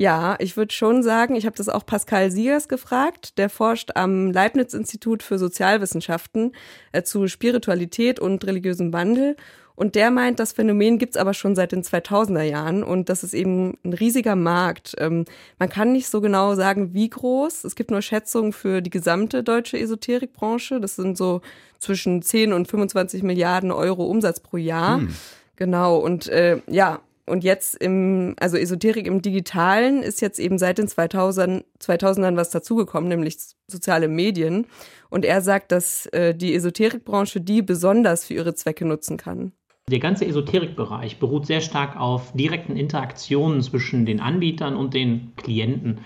Ja, 0.00 0.36
ich 0.38 0.56
würde 0.56 0.72
schon 0.72 1.02
sagen, 1.02 1.36
ich 1.36 1.44
habe 1.44 1.58
das 1.58 1.68
auch 1.68 1.84
Pascal 1.84 2.30
Siegers 2.30 2.68
gefragt. 2.68 3.36
Der 3.36 3.50
forscht 3.50 3.90
am 3.96 4.32
Leibniz-Institut 4.32 5.22
für 5.22 5.38
Sozialwissenschaften 5.38 6.52
äh, 6.92 7.02
zu 7.02 7.28
Spiritualität 7.28 8.18
und 8.18 8.46
religiösem 8.46 8.94
Wandel. 8.94 9.36
Und 9.74 9.96
der 9.96 10.10
meint, 10.10 10.40
das 10.40 10.52
Phänomen 10.52 10.96
gibt's 10.96 11.18
aber 11.18 11.34
schon 11.34 11.54
seit 11.54 11.72
den 11.72 11.82
2000er 11.82 12.40
Jahren 12.40 12.82
und 12.82 13.10
das 13.10 13.22
ist 13.22 13.34
eben 13.34 13.76
ein 13.84 13.92
riesiger 13.92 14.36
Markt. 14.36 14.94
Ähm, 14.96 15.26
man 15.58 15.68
kann 15.68 15.92
nicht 15.92 16.08
so 16.08 16.22
genau 16.22 16.54
sagen, 16.54 16.94
wie 16.94 17.10
groß. 17.10 17.64
Es 17.64 17.74
gibt 17.74 17.90
nur 17.90 18.00
Schätzungen 18.00 18.54
für 18.54 18.80
die 18.80 18.88
gesamte 18.88 19.42
deutsche 19.42 19.78
Esoterikbranche. 19.78 20.80
Das 20.80 20.96
sind 20.96 21.18
so 21.18 21.42
zwischen 21.78 22.22
10 22.22 22.54
und 22.54 22.68
25 22.68 23.22
Milliarden 23.22 23.70
Euro 23.70 24.06
Umsatz 24.06 24.40
pro 24.40 24.56
Jahr. 24.56 25.00
Hm. 25.00 25.14
Genau. 25.56 25.98
Und 25.98 26.26
äh, 26.28 26.62
ja, 26.68 27.00
und 27.30 27.44
jetzt 27.44 27.74
im, 27.76 28.34
also 28.38 28.56
Esoterik 28.56 29.06
im 29.06 29.22
Digitalen 29.22 30.02
ist 30.02 30.20
jetzt 30.20 30.38
eben 30.38 30.58
seit 30.58 30.78
den 30.78 30.88
2000, 30.88 31.64
2000ern 31.80 32.36
was 32.36 32.50
dazugekommen, 32.50 33.08
nämlich 33.08 33.36
soziale 33.66 34.08
Medien. 34.08 34.66
Und 35.08 35.24
er 35.24 35.40
sagt, 35.40 35.72
dass 35.72 36.06
äh, 36.06 36.34
die 36.34 36.54
Esoterikbranche 36.54 37.40
die 37.40 37.62
besonders 37.62 38.24
für 38.24 38.34
ihre 38.34 38.54
Zwecke 38.54 38.84
nutzen 38.84 39.16
kann. 39.16 39.52
Der 39.90 39.98
ganze 39.98 40.24
Esoterikbereich 40.24 41.18
beruht 41.18 41.46
sehr 41.46 41.60
stark 41.60 41.98
auf 41.98 42.32
direkten 42.32 42.76
Interaktionen 42.76 43.60
zwischen 43.60 44.06
den 44.06 44.20
Anbietern 44.20 44.76
und 44.76 44.94
den 44.94 45.32
Klienten. 45.36 45.98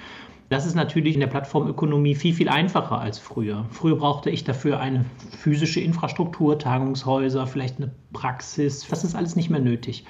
Das 0.55 0.67
ist 0.67 0.77
natürlich 0.77 1.15
in 1.15 1.21
der 1.21 1.27
Plattformökonomie 1.27 2.15
viel, 2.15 2.33
viel 2.33 2.49
einfacher 2.49 3.01
als 3.01 3.19
früher. 3.19 3.67
Früher 3.71 3.97
brauchte 3.97 4.31
ich 4.31 4.45
dafür 4.45 4.79
eine 4.79 5.05
physische 5.37 5.81
Infrastruktur, 5.81 6.61
Tagungshäuser, 6.61 7.49
vielleicht 7.49 7.79
eine 7.79 7.91
Praxis. 8.13 8.87
Das 8.89 9.03
ist 9.03 9.17
alles 9.17 9.35
nicht 9.35 9.51
mehr 9.51 9.59
nötig. 9.59 10.05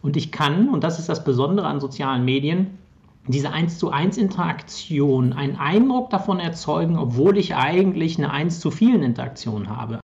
Und 0.00 0.16
ich 0.16 0.30
kann, 0.30 0.68
und 0.68 0.84
das 0.84 1.00
ist 1.00 1.08
das 1.08 1.24
Besondere 1.24 1.66
an 1.66 1.80
sozialen 1.80 2.24
Medien, 2.24 2.78
diese 3.26 3.50
1 3.50 3.80
zu 3.80 3.90
1 3.90 4.18
Interaktion, 4.18 5.32
einen 5.32 5.56
Eindruck 5.56 6.10
davon 6.10 6.38
erzeugen, 6.38 6.96
obwohl 6.96 7.36
ich 7.36 7.56
eigentlich 7.56 8.18
eine 8.18 8.30
1 8.30 8.60
zu 8.60 8.70
vielen 8.70 9.02
Interaktion 9.02 9.68
habe. 9.68 9.98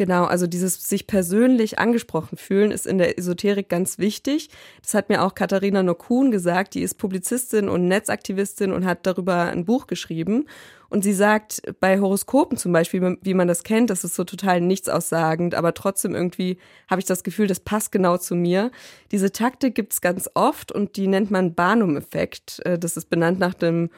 Genau, 0.00 0.24
also 0.24 0.46
dieses 0.46 0.88
sich 0.88 1.06
persönlich 1.06 1.78
angesprochen 1.78 2.38
fühlen 2.38 2.70
ist 2.70 2.86
in 2.86 2.96
der 2.96 3.18
Esoterik 3.18 3.68
ganz 3.68 3.98
wichtig. 3.98 4.48
Das 4.80 4.94
hat 4.94 5.10
mir 5.10 5.22
auch 5.22 5.34
Katharina 5.34 5.82
Nokun 5.82 6.30
gesagt, 6.30 6.72
die 6.72 6.80
ist 6.80 6.94
Publizistin 6.94 7.68
und 7.68 7.86
Netzaktivistin 7.86 8.72
und 8.72 8.86
hat 8.86 9.04
darüber 9.06 9.42
ein 9.42 9.66
Buch 9.66 9.86
geschrieben. 9.88 10.46
Und 10.88 11.04
sie 11.04 11.12
sagt, 11.12 11.60
bei 11.80 12.00
Horoskopen 12.00 12.56
zum 12.56 12.72
Beispiel, 12.72 13.18
wie 13.20 13.34
man 13.34 13.46
das 13.46 13.62
kennt, 13.62 13.90
das 13.90 14.02
ist 14.02 14.14
so 14.14 14.24
total 14.24 14.62
nichtsaussagend, 14.62 15.54
aber 15.54 15.74
trotzdem 15.74 16.14
irgendwie 16.14 16.56
habe 16.88 17.00
ich 17.00 17.06
das 17.06 17.22
Gefühl, 17.22 17.46
das 17.46 17.60
passt 17.60 17.92
genau 17.92 18.16
zu 18.16 18.34
mir. 18.34 18.70
Diese 19.12 19.32
Taktik 19.32 19.74
gibt's 19.74 20.00
ganz 20.00 20.30
oft 20.32 20.72
und 20.72 20.96
die 20.96 21.08
nennt 21.08 21.30
man 21.30 21.54
Barnum-Effekt. 21.54 22.62
Äh, 22.64 22.78
das 22.78 22.96
ist 22.96 23.10
benannt 23.10 23.38
nach 23.38 23.52
dem 23.52 23.90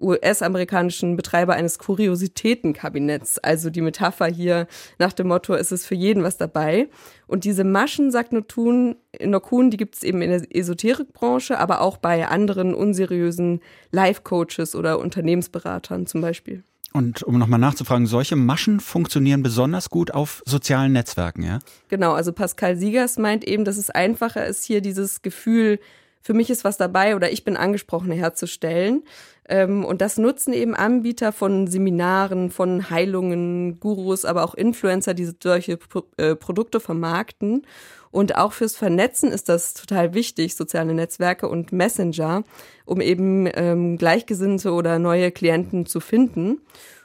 US-amerikanischen 0.00 1.16
Betreiber 1.16 1.54
eines 1.54 1.78
Kuriositätenkabinetts. 1.78 3.38
Also 3.38 3.70
die 3.70 3.80
Metapher 3.80 4.26
hier 4.26 4.66
nach 4.98 5.12
dem 5.12 5.28
Motto, 5.28 5.54
es 5.54 5.72
ist 5.72 5.86
für 5.86 5.94
jeden 5.94 6.22
was 6.22 6.36
dabei. 6.36 6.88
Und 7.26 7.44
diese 7.44 7.64
Maschen, 7.64 8.10
sagt 8.10 8.32
Notun, 8.32 8.96
Nokun, 9.22 9.70
die 9.70 9.76
gibt 9.76 9.96
es 9.96 10.02
eben 10.02 10.22
in 10.22 10.30
der 10.30 10.44
Esoterikbranche, 10.54 11.58
aber 11.58 11.80
auch 11.80 11.96
bei 11.96 12.26
anderen 12.26 12.74
unseriösen 12.74 13.60
Life-Coaches 13.92 14.74
oder 14.74 14.98
Unternehmensberatern 14.98 16.06
zum 16.06 16.20
Beispiel. 16.20 16.64
Und 16.92 17.22
um 17.22 17.38
nochmal 17.38 17.60
nachzufragen, 17.60 18.06
solche 18.06 18.34
Maschen 18.34 18.80
funktionieren 18.80 19.42
besonders 19.42 19.90
gut 19.90 20.10
auf 20.12 20.42
sozialen 20.44 20.92
Netzwerken, 20.92 21.42
ja? 21.44 21.60
Genau, 21.88 22.12
also 22.12 22.32
Pascal 22.32 22.76
Siegers 22.76 23.16
meint 23.16 23.44
eben, 23.44 23.64
dass 23.64 23.76
es 23.76 23.90
einfacher 23.90 24.44
ist, 24.44 24.64
hier 24.64 24.80
dieses 24.80 25.22
Gefühl 25.22 25.78
für 26.22 26.34
mich 26.34 26.50
ist 26.50 26.64
was 26.64 26.76
dabei 26.76 27.16
oder 27.16 27.32
ich 27.32 27.44
bin 27.44 27.56
angesprochen 27.56 28.12
herzustellen. 28.12 29.02
Ähm, 29.48 29.84
und 29.84 30.00
das 30.00 30.16
nutzen 30.18 30.52
eben 30.52 30.74
Anbieter 30.74 31.32
von 31.32 31.66
Seminaren, 31.66 32.50
von 32.50 32.90
Heilungen, 32.90 33.80
Gurus, 33.80 34.24
aber 34.24 34.44
auch 34.44 34.54
Influencer, 34.54 35.14
die 35.14 35.30
solche 35.42 35.78
äh, 36.16 36.36
Produkte 36.36 36.78
vermarkten. 36.78 37.66
Und 38.12 38.36
auch 38.36 38.52
fürs 38.52 38.76
Vernetzen 38.76 39.30
ist 39.30 39.48
das 39.48 39.74
total 39.74 40.14
wichtig, 40.14 40.56
soziale 40.56 40.94
Netzwerke 40.94 41.48
und 41.48 41.72
Messenger, 41.72 42.44
um 42.84 43.00
eben 43.00 43.48
ähm, 43.54 43.98
Gleichgesinnte 43.98 44.72
oder 44.72 44.98
neue 44.98 45.30
Klienten 45.30 45.86
zu 45.86 46.00
finden. 46.00 46.60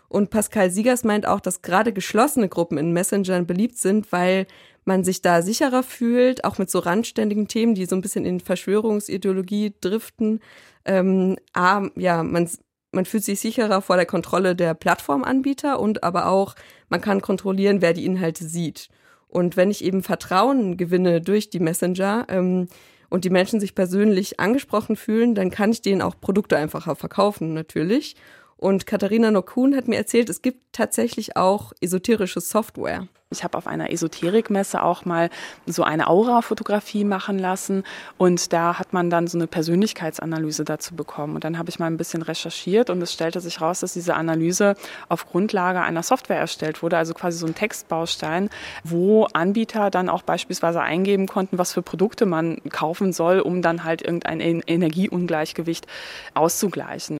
Und 0.08 0.30
Pascal 0.30 0.72
Siegers 0.72 1.04
meint 1.04 1.28
auch, 1.28 1.40
dass 1.40 1.62
gerade 1.62 1.94
geschlossene 1.94 2.48
Gruppen 2.48 2.78
in 2.78 2.94
Messengern 2.94 3.46
beliebt 3.46 3.78
sind, 3.78 4.12
weil 4.12 4.48
man 4.86 5.04
sich 5.04 5.22
da 5.22 5.42
sicherer 5.42 5.84
fühlt, 5.84 6.44
auch 6.44 6.58
mit 6.58 6.70
so 6.70 6.80
randständigen 6.80 7.48
Themen, 7.48 7.76
die 7.76 7.86
so 7.86 7.96
ein 7.96 8.02
bisschen 8.02 8.26
in 8.26 8.40
Verschwörungsideologie 8.40 9.74
driften. 9.82 10.40
Ähm, 10.86 11.38
ah, 11.54 11.88
ja, 11.96 12.24
man, 12.24 12.50
man 12.92 13.06
fühlt 13.06 13.24
sich 13.24 13.40
sicherer 13.40 13.82
vor 13.82 13.98
der 13.98 14.06
Kontrolle 14.06 14.56
der 14.56 14.76
Plattformanbieter 14.76 15.80
und 15.80 16.04
aber 16.04 16.28
auch, 16.28 16.56
man 16.90 17.02
kann 17.02 17.22
kontrollieren, 17.22 17.82
wer 17.82 17.94
die 17.94 18.06
Inhalte 18.06 18.46
sieht. 18.48 18.90
Und 19.28 19.58
wenn 19.58 19.72
ich 19.72 19.84
eben 19.84 20.04
Vertrauen 20.04 20.78
gewinne 20.78 21.20
durch 21.20 21.50
die 21.50 21.60
Messenger 21.60 22.28
ähm, 22.30 22.68
und 23.10 23.26
die 23.26 23.30
Menschen 23.30 23.60
sich 23.60 23.76
persönlich 23.76 24.40
angesprochen 24.40 24.96
fühlen, 24.96 25.36
dann 25.36 25.50
kann 25.50 25.72
ich 25.72 25.82
denen 25.82 26.02
auch 26.02 26.20
Produkte 26.22 26.58
einfacher 26.58 26.96
verkaufen, 26.96 27.54
natürlich. 27.54 28.16
Und 28.58 28.88
Katharina 28.88 29.32
Nokun 29.32 29.76
hat 29.76 29.88
mir 29.88 29.98
erzählt, 29.98 30.30
es 30.30 30.42
gibt 30.42 30.74
tatsächlich 30.74 31.36
auch 31.36 31.74
esoterische 31.82 32.40
Software. 32.40 33.08
Ich 33.32 33.44
habe 33.44 33.58
auf 33.58 33.68
einer 33.68 33.92
Esoterikmesse 33.92 34.82
auch 34.82 35.04
mal 35.04 35.30
so 35.66 35.84
eine 35.84 36.08
Aura-Fotografie 36.08 37.04
machen 37.04 37.38
lassen 37.38 37.84
und 38.18 38.54
da 38.54 38.80
hat 38.80 38.94
man 38.94 39.10
dann 39.10 39.28
so 39.28 39.38
eine 39.38 39.48
Persönlichkeitsanalyse 39.48 40.64
dazu 40.64 40.96
bekommen. 40.96 41.36
Und 41.36 41.44
dann 41.44 41.58
habe 41.58 41.70
ich 41.70 41.80
mal 41.80 41.88
ein 41.88 41.98
bisschen 41.98 42.22
recherchiert 42.22 42.90
und 42.90 43.02
es 43.02 43.12
stellte 43.12 43.42
sich 43.42 43.60
raus, 43.60 43.82
dass 43.82 43.94
diese 43.94 44.16
Analyse 44.16 44.76
auf 45.10 45.28
Grundlage 45.28 45.82
einer 45.82 46.04
Software 46.04 46.38
erstellt 46.40 46.82
wurde, 46.82 46.98
also 46.98 47.14
quasi 47.14 47.40
so 47.40 47.48
ein 47.48 47.56
Textbaustein, 47.56 48.50
wo 48.84 49.26
Anbieter 49.34 49.90
dann 49.90 50.08
auch 50.08 50.22
beispielsweise 50.22 50.82
eingeben 50.82 51.26
konnten, 51.28 51.58
was 51.58 51.74
für 51.74 51.82
Produkte 51.82 52.26
man 52.26 52.62
kaufen 52.70 53.12
soll, 53.12 53.40
um 53.40 53.62
dann 53.62 53.84
halt 53.84 54.02
irgendein 54.02 54.40
Energieungleichgewicht 54.40 55.88
auszugleichen. 56.36 57.18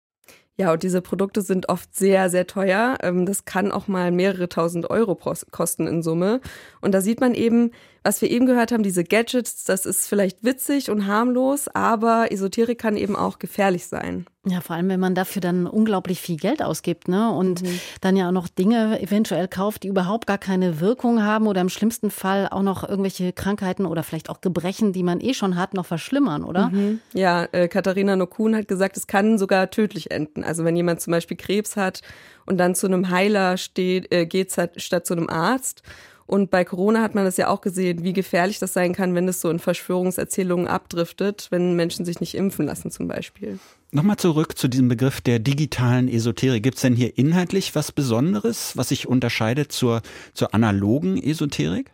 Ja, 0.58 0.72
und 0.72 0.84
diese 0.84 1.02
Produkte 1.02 1.42
sind 1.42 1.68
oft 1.68 1.94
sehr, 1.96 2.30
sehr 2.30 2.48
teuer. 2.48 2.98
Ähm, 3.02 3.26
das 3.26 3.44
kann 3.46 3.72
auch 3.72 3.88
mal 3.88 4.12
mehrere 4.12 4.48
tausend 4.48 4.90
Euro 4.90 5.16
kosten 5.52 5.86
in 5.88 6.02
Summe. 6.02 6.40
Und 6.82 6.94
da 6.94 7.02
sieht 7.02 7.20
man 7.20 7.34
eben, 7.34 7.72
was 8.06 8.22
wir 8.22 8.30
eben 8.30 8.46
gehört 8.46 8.72
haben, 8.72 8.84
diese 8.84 9.04
Gadgets, 9.04 9.64
das 9.64 9.88
ist 9.88 10.08
vielleicht 10.08 10.44
witzig 10.44 10.92
und 10.92 11.08
harmlos, 11.08 11.68
aber 11.70 12.32
Esoterik 12.32 12.78
kann 12.78 12.98
eben 12.98 13.16
auch 13.16 13.40
gefährlich 13.40 13.88
sein. 13.88 14.28
Ja, 14.46 14.62
vor 14.62 14.76
allem, 14.76 14.90
wenn 14.90 15.00
man 15.00 15.16
dafür 15.16 15.42
dann 15.42 15.66
unglaublich 15.66 16.22
viel 16.22 16.38
Geld 16.38 16.62
ausgibt, 16.62 17.08
ne? 17.08 17.32
Und 17.32 17.64
mhm. 17.64 17.80
dann 18.02 18.16
ja 18.16 18.28
auch 18.28 18.32
noch 18.32 18.48
Dinge 18.48 19.02
eventuell 19.02 19.48
kauft, 19.48 19.82
die 19.82 19.88
überhaupt 19.88 20.28
gar 20.28 20.38
keine 20.38 20.80
Wirkung 20.80 21.24
haben 21.24 21.48
oder 21.48 21.62
im 21.62 21.70
schlimmsten 21.70 22.12
Fall 22.12 22.48
auch 22.52 22.62
noch 22.62 22.88
irgendwelche 22.88 23.34
Krankheiten 23.34 23.88
oder 23.88 24.04
vielleicht 24.04 24.30
auch 24.30 24.40
Gebrechen, 24.40 24.94
die 24.94 25.02
man 25.02 25.20
eh 25.20 25.34
schon 25.34 25.56
hat, 25.56 25.74
noch 25.74 25.88
verschlimmern, 25.88 26.44
oder? 26.44 26.70
Mhm. 26.70 27.00
Ja, 27.14 27.46
äh, 27.54 27.68
Katharina 27.68 28.16
Nokun 28.16 28.56
hat 28.56 28.68
gesagt, 28.68 28.98
es 28.98 29.08
kann 29.08 29.40
sogar 29.40 29.72
tödlich 29.72 30.12
enden. 30.12 30.44
Also 30.44 30.64
wenn 30.64 30.76
jemand 30.76 31.02
zum 31.02 31.10
Beispiel 31.10 31.38
Krebs 31.38 31.76
hat 31.76 32.04
und 32.46 32.60
dann 32.60 32.76
zu 32.76 32.86
einem 32.86 33.10
Heiler 33.10 33.58
steht, 33.58 34.14
äh, 34.14 34.28
geht 34.28 34.52
statt 34.78 35.08
zu 35.08 35.16
einem 35.16 35.28
Arzt 35.28 35.82
und 36.28 36.50
bei 36.50 36.66
Corona 36.66 37.02
hat 37.02 37.14
man 37.14 37.24
das 37.24 37.38
ja 37.38 37.50
auch 37.50 37.62
gesehen, 37.62 38.04
wie 38.04 38.14
gefährlich 38.14 38.58
das 38.58 38.74
sein 38.74 38.94
kann, 38.94 39.14
wenn 39.14 39.28
es 39.28 39.42
so 39.42 39.50
in 39.50 39.60
Verschwörungserzählungen 39.60 40.68
abdriftet, 40.68 41.48
wenn 41.52 41.76
Menschen 41.76 42.04
sich 42.04 42.20
nicht 42.20 42.34
impfen 42.34 42.66
lassen 42.66 42.90
zum 42.90 43.08
Beispiel. 43.08 43.60
Nochmal 43.92 44.18
zurück 44.18 44.58
zu 44.58 44.68
diesem 44.68 44.90
Begriff 44.90 45.22
der 45.22 45.38
digitalen 45.38 46.08
Esoterik. 46.08 46.64
Gibt 46.64 46.78
es 46.78 46.82
denn 46.82 46.96
hier 46.96 47.18
inhaltlich 47.18 47.76
was 47.76 47.92
Besonderes, 47.92 48.76
was 48.76 48.90
sich 48.90 49.08
unterscheidet 49.08 49.72
zur, 49.72 50.02
zur 50.34 50.56
analogen 50.56 51.22
Esoterik? 51.22 51.92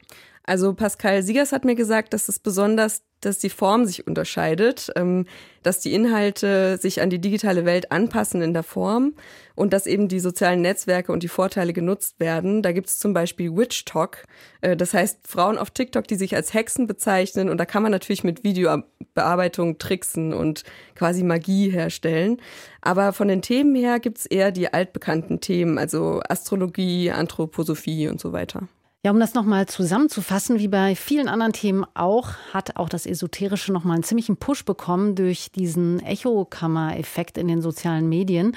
Also 0.51 0.73
Pascal 0.73 1.23
Siegers 1.23 1.53
hat 1.53 1.63
mir 1.63 1.75
gesagt, 1.75 2.13
dass 2.13 2.27
es 2.27 2.37
besonders, 2.37 3.03
dass 3.21 3.39
die 3.39 3.49
Form 3.49 3.85
sich 3.85 4.05
unterscheidet, 4.05 4.91
ähm, 4.97 5.25
dass 5.63 5.79
die 5.79 5.93
Inhalte 5.93 6.77
sich 6.77 7.01
an 7.01 7.09
die 7.09 7.19
digitale 7.19 7.63
Welt 7.63 7.89
anpassen 7.93 8.41
in 8.41 8.53
der 8.53 8.63
Form 8.63 9.13
und 9.55 9.71
dass 9.71 9.87
eben 9.87 10.09
die 10.09 10.19
sozialen 10.19 10.59
Netzwerke 10.61 11.13
und 11.13 11.23
die 11.23 11.29
Vorteile 11.29 11.71
genutzt 11.71 12.19
werden. 12.19 12.63
Da 12.63 12.73
gibt 12.73 12.89
es 12.89 12.99
zum 12.99 13.13
Beispiel 13.13 13.55
Witch 13.55 13.85
Talk, 13.85 14.25
äh, 14.59 14.75
das 14.75 14.93
heißt 14.93 15.25
Frauen 15.25 15.57
auf 15.57 15.71
TikTok, 15.71 16.05
die 16.05 16.15
sich 16.15 16.35
als 16.35 16.53
Hexen 16.53 16.85
bezeichnen 16.85 17.47
und 17.47 17.57
da 17.57 17.63
kann 17.63 17.81
man 17.81 17.93
natürlich 17.93 18.25
mit 18.25 18.43
Videobearbeitung 18.43 19.77
tricksen 19.77 20.33
und 20.33 20.65
quasi 20.95 21.23
Magie 21.23 21.69
herstellen. 21.69 22.41
Aber 22.81 23.13
von 23.13 23.29
den 23.29 23.41
Themen 23.41 23.73
her 23.73 24.01
gibt 24.01 24.17
es 24.17 24.25
eher 24.25 24.51
die 24.51 24.73
altbekannten 24.73 25.39
Themen, 25.39 25.77
also 25.77 26.19
Astrologie, 26.27 27.09
Anthroposophie 27.09 28.09
und 28.09 28.19
so 28.19 28.33
weiter. 28.33 28.67
Ja, 29.03 29.09
um 29.09 29.19
das 29.19 29.33
nochmal 29.33 29.65
zusammenzufassen, 29.65 30.59
wie 30.59 30.67
bei 30.67 30.95
vielen 30.95 31.27
anderen 31.27 31.53
Themen 31.53 31.85
auch, 31.95 32.33
hat 32.53 32.75
auch 32.75 32.87
das 32.87 33.07
Esoterische 33.07 33.73
nochmal 33.73 33.95
einen 33.95 34.03
ziemlichen 34.03 34.37
Push 34.37 34.63
bekommen 34.63 35.15
durch 35.15 35.51
diesen 35.51 36.01
Echokammer-Effekt 36.01 37.39
in 37.39 37.47
den 37.47 37.63
sozialen 37.63 38.07
Medien. 38.07 38.55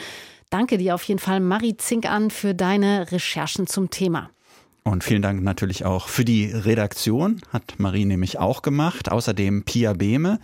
Danke 0.51 0.77
dir 0.77 0.97
auf 0.97 1.03
jeden 1.05 1.19
Fall, 1.19 1.41
Marie 1.41 1.79
Zink, 1.79 2.05
an 2.05 2.29
für 2.29 2.55
deine 2.55 3.11
Recherchen 3.11 3.67
zum 3.67 3.89
Thema. 3.89 4.29
Und 4.83 5.03
vielen 5.03 5.23
Dank 5.23 5.43
natürlich 5.43 5.87
auch 5.87 6.09
für 6.09 6.27
die 6.27 6.45
Redaktion, 6.45 7.41
hat 7.51 7.77
Marie 7.79 8.05
nämlich 8.05 8.39
auch 8.39 8.61
gemacht. 8.61 9.11
Außerdem 9.11 9.65
Pia 9.65 9.95
Behme. 9.95 10.41